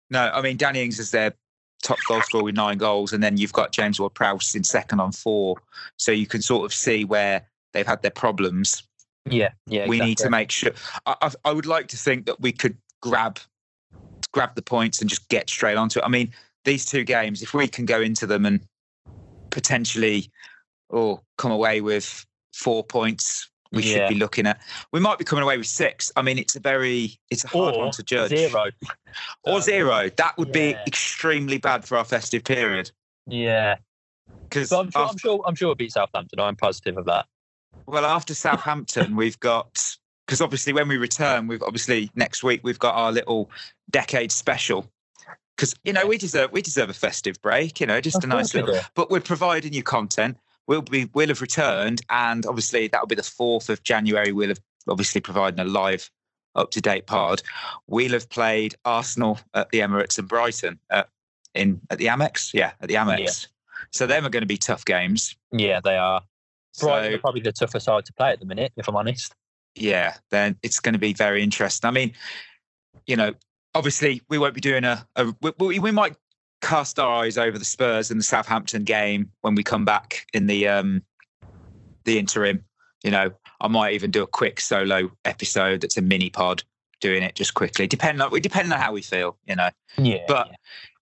no, 0.09 0.31
I 0.33 0.41
mean 0.41 0.57
Danny 0.57 0.83
Ings 0.83 0.99
is 0.99 1.11
their 1.11 1.33
top 1.81 1.99
goal 2.07 2.21
scorer 2.21 2.43
with 2.43 2.55
nine 2.55 2.77
goals, 2.77 3.13
and 3.13 3.23
then 3.23 3.37
you've 3.37 3.53
got 3.53 3.71
James 3.71 3.99
Ward-Prowse 3.99 4.55
in 4.55 4.63
second 4.63 4.99
on 4.99 5.11
four. 5.11 5.57
So 5.97 6.11
you 6.11 6.27
can 6.27 6.41
sort 6.41 6.65
of 6.65 6.73
see 6.73 7.05
where 7.05 7.47
they've 7.73 7.87
had 7.87 8.01
their 8.01 8.11
problems. 8.11 8.83
Yeah, 9.29 9.49
yeah. 9.67 9.87
we 9.87 9.99
need 9.99 10.17
to 10.19 10.29
make 10.29 10.51
sure. 10.51 10.71
I, 11.05 11.15
I, 11.21 11.31
I 11.45 11.51
would 11.53 11.67
like 11.67 11.87
to 11.89 11.97
think 11.97 12.25
that 12.25 12.41
we 12.41 12.51
could 12.51 12.77
grab 13.01 13.39
grab 14.31 14.55
the 14.55 14.61
points 14.61 15.01
and 15.01 15.09
just 15.09 15.27
get 15.29 15.49
straight 15.49 15.75
onto 15.75 15.99
it. 15.99 16.05
I 16.05 16.07
mean, 16.07 16.31
these 16.63 16.85
two 16.85 17.03
games, 17.03 17.41
if 17.41 17.53
we 17.53 17.67
can 17.67 17.85
go 17.85 18.01
into 18.01 18.25
them 18.25 18.45
and 18.45 18.61
potentially 19.49 20.31
or 20.89 21.21
come 21.37 21.51
away 21.51 21.81
with 21.81 22.25
four 22.53 22.83
points, 22.83 23.50
we 23.71 23.83
Yeah. 23.83 23.93
should 23.93 24.09
be 24.09 24.15
looking 24.15 24.45
at. 24.47 24.59
We 24.91 24.99
might 24.99 25.17
be 25.17 25.25
coming 25.25 25.43
away 25.43 25.57
with 25.57 25.67
six. 25.67 26.11
I 26.15 26.21
mean, 26.21 26.37
it's 26.37 26.55
a 26.55 26.59
very 26.59 27.19
it's 27.29 27.43
a 27.43 27.47
hard 27.47 27.75
or 27.75 27.79
one 27.79 27.91
to 27.91 28.03
judge. 28.03 28.29
zero. 28.29 28.65
or 29.43 29.55
Um, 29.55 29.61
zero. 29.61 30.09
That 30.17 30.37
would 30.37 30.51
be 30.51 30.71
extremely 30.87 31.57
bad 31.57 31.85
for 31.85 31.97
our 31.97 32.05
festive 32.05 32.43
period. 32.43 32.91
Yeah, 33.27 33.75
Because 34.43 34.71
I'm 34.71 34.91
sure, 34.91 35.01
I'm 35.07 35.17
sure, 35.17 35.41
I'm 35.45 35.55
sure 35.55 35.67
we'll 35.69 35.75
beat 35.75 35.91
Southampton. 35.93 36.39
I'm 36.39 36.55
positive 36.55 36.97
of 36.97 37.05
that. 37.05 37.27
Well, 37.85 38.05
after 38.05 38.33
Southampton, 38.33 39.15
we've 39.15 39.39
got 39.39 39.95
because 40.25 40.41
obviously 40.41 40.71
when 40.73 40.87
we 40.87 40.97
return, 40.97 41.47
we've 41.47 41.63
obviously 41.63 42.09
next 42.15 42.43
week 42.43 42.61
we've 42.63 42.79
got 42.79 42.95
our 42.95 43.11
little 43.11 43.49
decade 43.89 44.31
special. 44.31 44.89
Because 45.55 45.75
you 45.83 45.93
know 45.93 46.07
we 46.07 46.17
deserve 46.17 46.51
we 46.51 46.61
deserve 46.61 46.89
a 46.89 46.93
festive 46.93 47.39
break, 47.41 47.79
you 47.79 47.85
know, 47.85 48.01
just 48.01 48.17
Of 48.17 48.23
a 48.23 48.27
nice 48.27 48.53
little. 48.53 48.79
But 48.95 49.11
we're 49.11 49.19
providing 49.21 49.73
you 49.73 49.83
content. 49.83 50.37
We'll 50.67 50.81
be 50.81 51.09
we'll 51.13 51.27
have 51.29 51.41
returned, 51.41 52.01
and 52.09 52.45
obviously 52.45 52.87
that'll 52.87 53.07
be 53.07 53.15
the 53.15 53.23
fourth 53.23 53.69
of 53.69 53.83
January. 53.83 54.31
We'll 54.31 54.49
have 54.49 54.59
obviously 54.87 55.21
providing 55.21 55.59
a 55.59 55.65
live, 55.65 56.09
up 56.55 56.71
to 56.71 56.81
date 56.81 57.07
pod. 57.07 57.41
We'll 57.87 58.11
have 58.11 58.29
played 58.29 58.75
Arsenal 58.85 59.39
at 59.53 59.69
the 59.71 59.79
Emirates 59.79 60.17
and 60.17 60.27
Brighton 60.27 60.79
at, 60.89 61.09
in 61.53 61.81
at 61.89 61.97
the 61.97 62.05
Amex, 62.07 62.53
yeah, 62.53 62.71
at 62.81 62.87
the 62.89 62.95
Amex. 62.95 63.47
So 63.91 64.07
them 64.07 64.25
are 64.25 64.29
going 64.29 64.43
to 64.43 64.47
be 64.47 64.57
tough 64.57 64.85
games. 64.85 65.35
Yeah, 65.51 65.79
they 65.83 65.97
are. 65.97 66.21
Brighton 66.79 67.11
So- 67.11 67.15
are 67.15 67.19
probably 67.19 67.41
the 67.41 67.51
tougher 67.51 67.79
side 67.79 68.05
to 68.05 68.13
play 68.13 68.31
at 68.31 68.39
the 68.39 68.45
minute, 68.45 68.71
if 68.77 68.87
I'm 68.87 68.95
honest. 68.95 69.33
yeah, 69.75 70.15
then 70.29 70.57
it's 70.63 70.79
going 70.79 70.93
to 70.93 70.99
be 70.99 71.13
very 71.13 71.43
interesting. 71.43 71.87
I 71.87 71.91
mean, 71.91 72.13
you 73.07 73.15
know, 73.17 73.33
obviously 73.73 74.21
we 74.29 74.37
won't 74.37 74.53
be 74.53 74.61
doing 74.61 74.83
a, 74.83 75.05
a 75.15 75.33
we 75.59 75.79
we 75.79 75.91
might 75.91 76.15
cast 76.61 76.99
our 76.99 77.23
eyes 77.23 77.37
over 77.37 77.57
the 77.57 77.65
Spurs 77.65 78.11
and 78.11 78.19
the 78.19 78.23
Southampton 78.23 78.83
game 78.83 79.31
when 79.41 79.55
we 79.55 79.63
come 79.63 79.85
back 79.85 80.25
in 80.33 80.47
the 80.47 80.67
um 80.67 81.03
the 82.05 82.17
interim. 82.19 82.63
You 83.03 83.11
know, 83.11 83.31
I 83.61 83.67
might 83.67 83.93
even 83.93 84.11
do 84.11 84.21
a 84.23 84.27
quick 84.27 84.59
solo 84.59 85.11
episode 85.25 85.81
that's 85.81 85.97
a 85.97 86.01
mini 86.01 86.29
pod 86.29 86.63
doing 86.99 87.23
it 87.23 87.35
just 87.35 87.55
quickly. 87.55 87.87
Depending 87.87 88.21
on 88.21 88.31
we 88.31 88.39
depending 88.39 88.71
on 88.71 88.79
how 88.79 88.93
we 88.93 89.01
feel, 89.01 89.37
you 89.45 89.55
know. 89.55 89.69
Yeah, 89.97 90.23
But 90.27 90.47
yeah. 90.49 90.55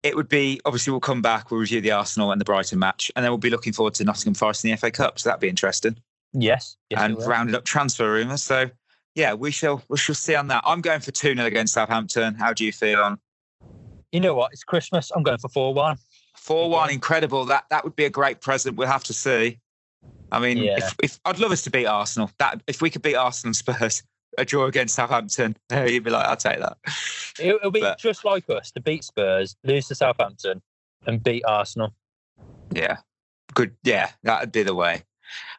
it 0.04 0.16
would 0.16 0.30
be 0.30 0.62
obviously 0.66 0.92
we'll 0.92 1.02
come 1.02 1.22
back, 1.22 1.52
we'll 1.52 1.60
review 1.60 1.82
the 1.82 1.92
Arsenal 1.92 2.32
and 2.32 2.40
the 2.40 2.46
Brighton 2.46 2.80
match, 2.80 3.12
and 3.16 3.24
then 3.24 3.32
we'll 3.32 3.38
be 3.38 3.50
looking 3.50 3.74
forward 3.74 3.96
to 3.96 4.04
Nottingham 4.04 4.34
Forest 4.34 4.64
in 4.66 4.72
the 4.72 4.78
FA 4.78 4.92
Cup. 4.92 5.20
So 5.20 5.30
that'd 5.30 5.42
be 5.42 5.50
interesting 5.50 5.98
yes, 6.34 6.78
yes 6.90 7.02
and 7.02 7.18
rounded 7.26 7.56
up 7.56 7.66
transfer 7.66 8.12
rumours. 8.12 8.44
So 8.44 8.70
yeah, 9.16 9.34
we 9.34 9.52
shall 9.52 9.84
we 9.90 9.98
shall 9.98 10.16
see 10.16 10.36
on 10.36 10.48
that. 10.48 10.64
I'm 10.66 10.82
going 10.82 11.02
for 11.02 11.12
2 11.12 11.36
0 11.36 11.46
against 11.46 11.74
Southampton. 11.74 12.36
How 12.36 12.54
do 12.54 12.66
you 12.66 12.72
feel 12.72 13.00
on 13.00 13.20
you 14.12 14.20
know 14.20 14.34
what? 14.34 14.52
It's 14.54 14.64
Christmas. 14.64 15.12
I'm 15.16 15.24
going 15.24 15.38
for 15.38 15.50
four 15.50 15.74
one. 15.74 15.98
4 16.38 16.70
1? 16.70 16.90
Incredible. 16.92 17.44
That 17.46 17.66
that 17.70 17.84
would 17.84 17.96
be 17.98 18.06
a 18.06 18.10
great 18.10 18.40
present. 18.42 18.78
We'll 18.78 18.88
have 18.88 19.04
to 19.06 19.14
see. 19.14 19.60
I 20.32 20.40
mean, 20.40 20.58
Yeah. 20.58 20.78
if, 20.78 20.96
if 21.04 21.20
I'd 21.26 21.38
love 21.40 21.52
us 21.52 21.64
to 21.64 21.70
beat 21.70 21.86
Arsenal. 21.86 22.32
That 22.40 22.62
if 22.66 22.82
we 22.82 22.90
could 22.90 23.02
beat 23.02 23.16
Arsenal 23.16 23.50
and 23.50 23.56
Spurs, 23.56 24.02
a 24.38 24.46
draw 24.46 24.66
against 24.66 24.96
Southampton, 24.96 25.58
you'd 25.72 26.04
be 26.06 26.10
like, 26.10 26.26
I'll 26.26 26.38
take 26.38 26.60
that. 26.60 26.78
It'll 27.40 27.72
be 27.72 27.82
But- 27.82 28.00
just 28.00 28.24
like 28.24 28.50
us 28.50 28.72
to 28.72 28.80
beat 28.82 29.04
Spurs, 29.04 29.56
lose 29.64 29.88
to 29.90 29.96
Southampton, 29.96 30.62
and 31.06 31.22
beat 31.22 31.44
Arsenal. 31.46 31.94
Yeah. 32.74 32.98
Good. 33.54 33.76
Yeah, 33.84 34.12
that'd 34.24 34.52
be 34.54 34.64
the 34.64 34.76
way. 34.76 35.04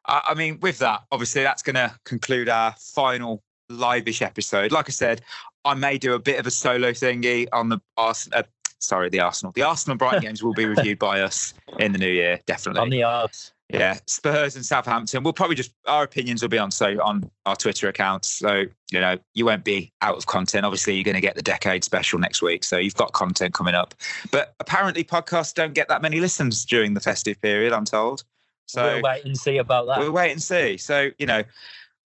I, 0.07 0.23
I 0.29 0.35
mean, 0.35 0.61
with 0.61 0.79
that, 0.79 1.03
obviously, 1.13 1.43
that's 1.43 1.63
going 1.63 1.75
to 1.77 1.95
conclude 2.05 2.49
our 2.49 2.75
final 2.95 3.43
live-ish 3.69 4.23
episode. 4.23 4.73
Like 4.73 4.89
I 4.89 4.93
said, 4.93 5.21
I 5.65 5.75
may 5.75 5.99
do 5.99 6.15
a 6.15 6.19
bit 6.19 6.39
of 6.39 6.47
a 6.47 6.51
solo 6.51 6.93
thingy 6.93 7.47
on 7.53 7.69
the 7.69 7.81
Arsenal. 7.97 8.41
Uh, 8.41 8.43
sorry, 8.79 9.09
the 9.09 9.21
Arsenal. 9.21 9.53
The 9.53 9.63
Arsenal 9.63 9.93
and 9.93 9.99
Brighton 9.99 10.21
games 10.25 10.43
will 10.43 10.55
be 10.55 10.65
reviewed 10.65 10.99
by 10.99 11.21
us 11.21 11.55
in 11.79 11.93
the 11.93 11.99
new 11.99 12.11
year, 12.11 12.41
definitely. 12.47 12.81
On 12.81 12.91
the 12.91 13.03
arse. 13.03 13.53
yeah, 13.69 13.99
Spurs 14.07 14.57
and 14.57 14.65
Southampton. 14.65 15.23
We'll 15.23 15.33
probably 15.33 15.57
just 15.57 15.73
our 15.87 16.03
opinions 16.03 16.43
will 16.43 16.49
be 16.49 16.59
on 16.59 16.71
so 16.71 17.01
on 17.03 17.31
our 17.47 17.57
Twitter 17.57 17.89
accounts. 17.89 18.29
So 18.29 18.65
you 18.91 19.01
know, 19.01 19.19
you 19.35 19.45
won't 19.45 19.65
be 19.65 19.93
out 20.03 20.17
of 20.17 20.27
content. 20.27 20.65
Obviously, 20.65 20.95
you're 20.95 21.05
going 21.05 21.15
to 21.15 21.21
get 21.21 21.37
the 21.37 21.43
decade 21.43 21.85
special 21.85 22.19
next 22.19 22.43
week, 22.43 22.65
so 22.65 22.79
you've 22.79 22.95
got 22.95 23.13
content 23.13 23.55
coming 23.55 23.75
up. 23.75 23.95
But 24.31 24.55
apparently, 24.61 25.05
podcasts 25.05 25.55
don't 25.55 25.75
get 25.75 25.89
that 25.89 26.03
many 26.03 26.21
listens 26.21 26.65
during 26.65 26.95
the 26.95 27.01
festive 27.01 27.41
period. 27.41 27.73
I'm 27.73 27.85
told. 27.85 28.25
So 28.67 28.85
we'll 28.85 29.03
wait 29.03 29.25
and 29.25 29.37
see 29.37 29.59
about 29.59 29.87
that. 29.87 29.99
We'll 29.99 30.13
wait 30.13 30.31
and 30.31 30.43
see. 30.43 30.77
So 30.77 31.11
you 31.19 31.27
know, 31.27 31.43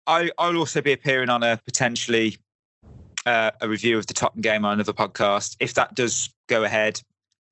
I 0.06 0.30
I'll 0.38 0.56
also 0.56 0.80
be 0.80 0.92
appearing 0.92 1.28
on 1.28 1.42
a 1.42 1.60
potentially 1.64 2.38
uh, 3.26 3.50
a 3.60 3.68
review 3.68 3.98
of 3.98 4.06
the 4.06 4.14
Tottenham 4.14 4.40
game 4.40 4.64
on 4.64 4.74
another 4.74 4.92
podcast. 4.92 5.56
If 5.60 5.74
that 5.74 5.94
does 5.94 6.30
go 6.48 6.64
ahead, 6.64 7.02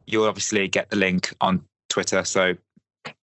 you'll 0.07 0.27
obviously 0.27 0.67
get 0.69 0.89
the 0.89 0.97
link 0.97 1.35
on 1.41 1.65
Twitter. 1.91 2.25
So 2.25 2.55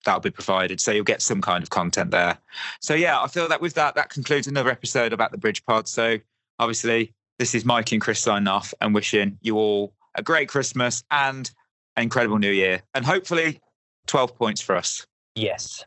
that'll 0.05 0.21
be 0.21 0.31
provided. 0.31 0.81
So 0.81 0.93
you'll 0.93 1.05
get 1.05 1.21
some 1.21 1.43
kind 1.43 1.63
of 1.63 1.71
content 1.71 2.13
there. 2.13 2.39
So 2.81 2.95
yeah, 2.95 3.21
I 3.21 3.27
feel 3.29 3.49
that 3.49 3.61
with 3.61 3.75
that, 3.75 3.95
that 3.97 4.09
concludes 4.09 4.47
another 4.47 4.71
episode 4.71 5.13
about 5.13 5.33
the 5.33 5.39
Bridge 5.39 5.65
Pod. 5.67 5.89
So 5.89 6.19
obviously, 6.59 7.13
this 7.39 7.55
is 7.55 7.65
Mike 7.65 7.93
and 7.93 8.01
Chris 8.01 8.21
signing 8.21 8.49
off 8.49 8.73
and 8.81 8.95
wishing 8.95 9.39
you 9.43 9.57
all 9.57 9.93
a 10.15 10.23
great 10.23 10.49
Christmas 10.49 11.05
and 11.11 11.51
an 11.97 12.05
incredible 12.05 12.39
New 12.39 12.51
Year, 12.51 12.83
and 12.95 13.05
hopefully, 13.05 13.61
twelve 14.07 14.35
points 14.37 14.61
for 14.61 14.77
us. 14.77 15.07
Yes. 15.35 15.85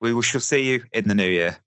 We 0.00 0.20
shall 0.22 0.40
see 0.40 0.62
you 0.62 0.84
in 0.92 1.08
the 1.08 1.14
new 1.14 1.28
year. 1.28 1.58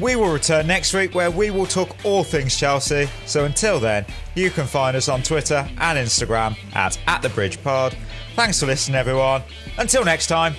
We 0.00 0.14
will 0.14 0.32
return 0.32 0.68
next 0.68 0.94
week 0.94 1.14
where 1.14 1.30
we 1.30 1.50
will 1.50 1.66
talk 1.66 1.96
all 2.04 2.22
things 2.22 2.56
Chelsea. 2.56 3.08
So 3.26 3.44
until 3.46 3.80
then, 3.80 4.06
you 4.36 4.50
can 4.50 4.66
find 4.66 4.96
us 4.96 5.08
on 5.08 5.22
Twitter 5.22 5.68
and 5.78 5.98
Instagram 5.98 6.56
at, 6.74 6.96
at 7.08 7.20
the 7.20 7.28
Bridge 7.30 7.60
Pod. 7.64 7.96
Thanks 8.36 8.60
for 8.60 8.66
listening, 8.66 8.94
everyone. 8.94 9.42
Until 9.76 10.04
next 10.04 10.28
time, 10.28 10.54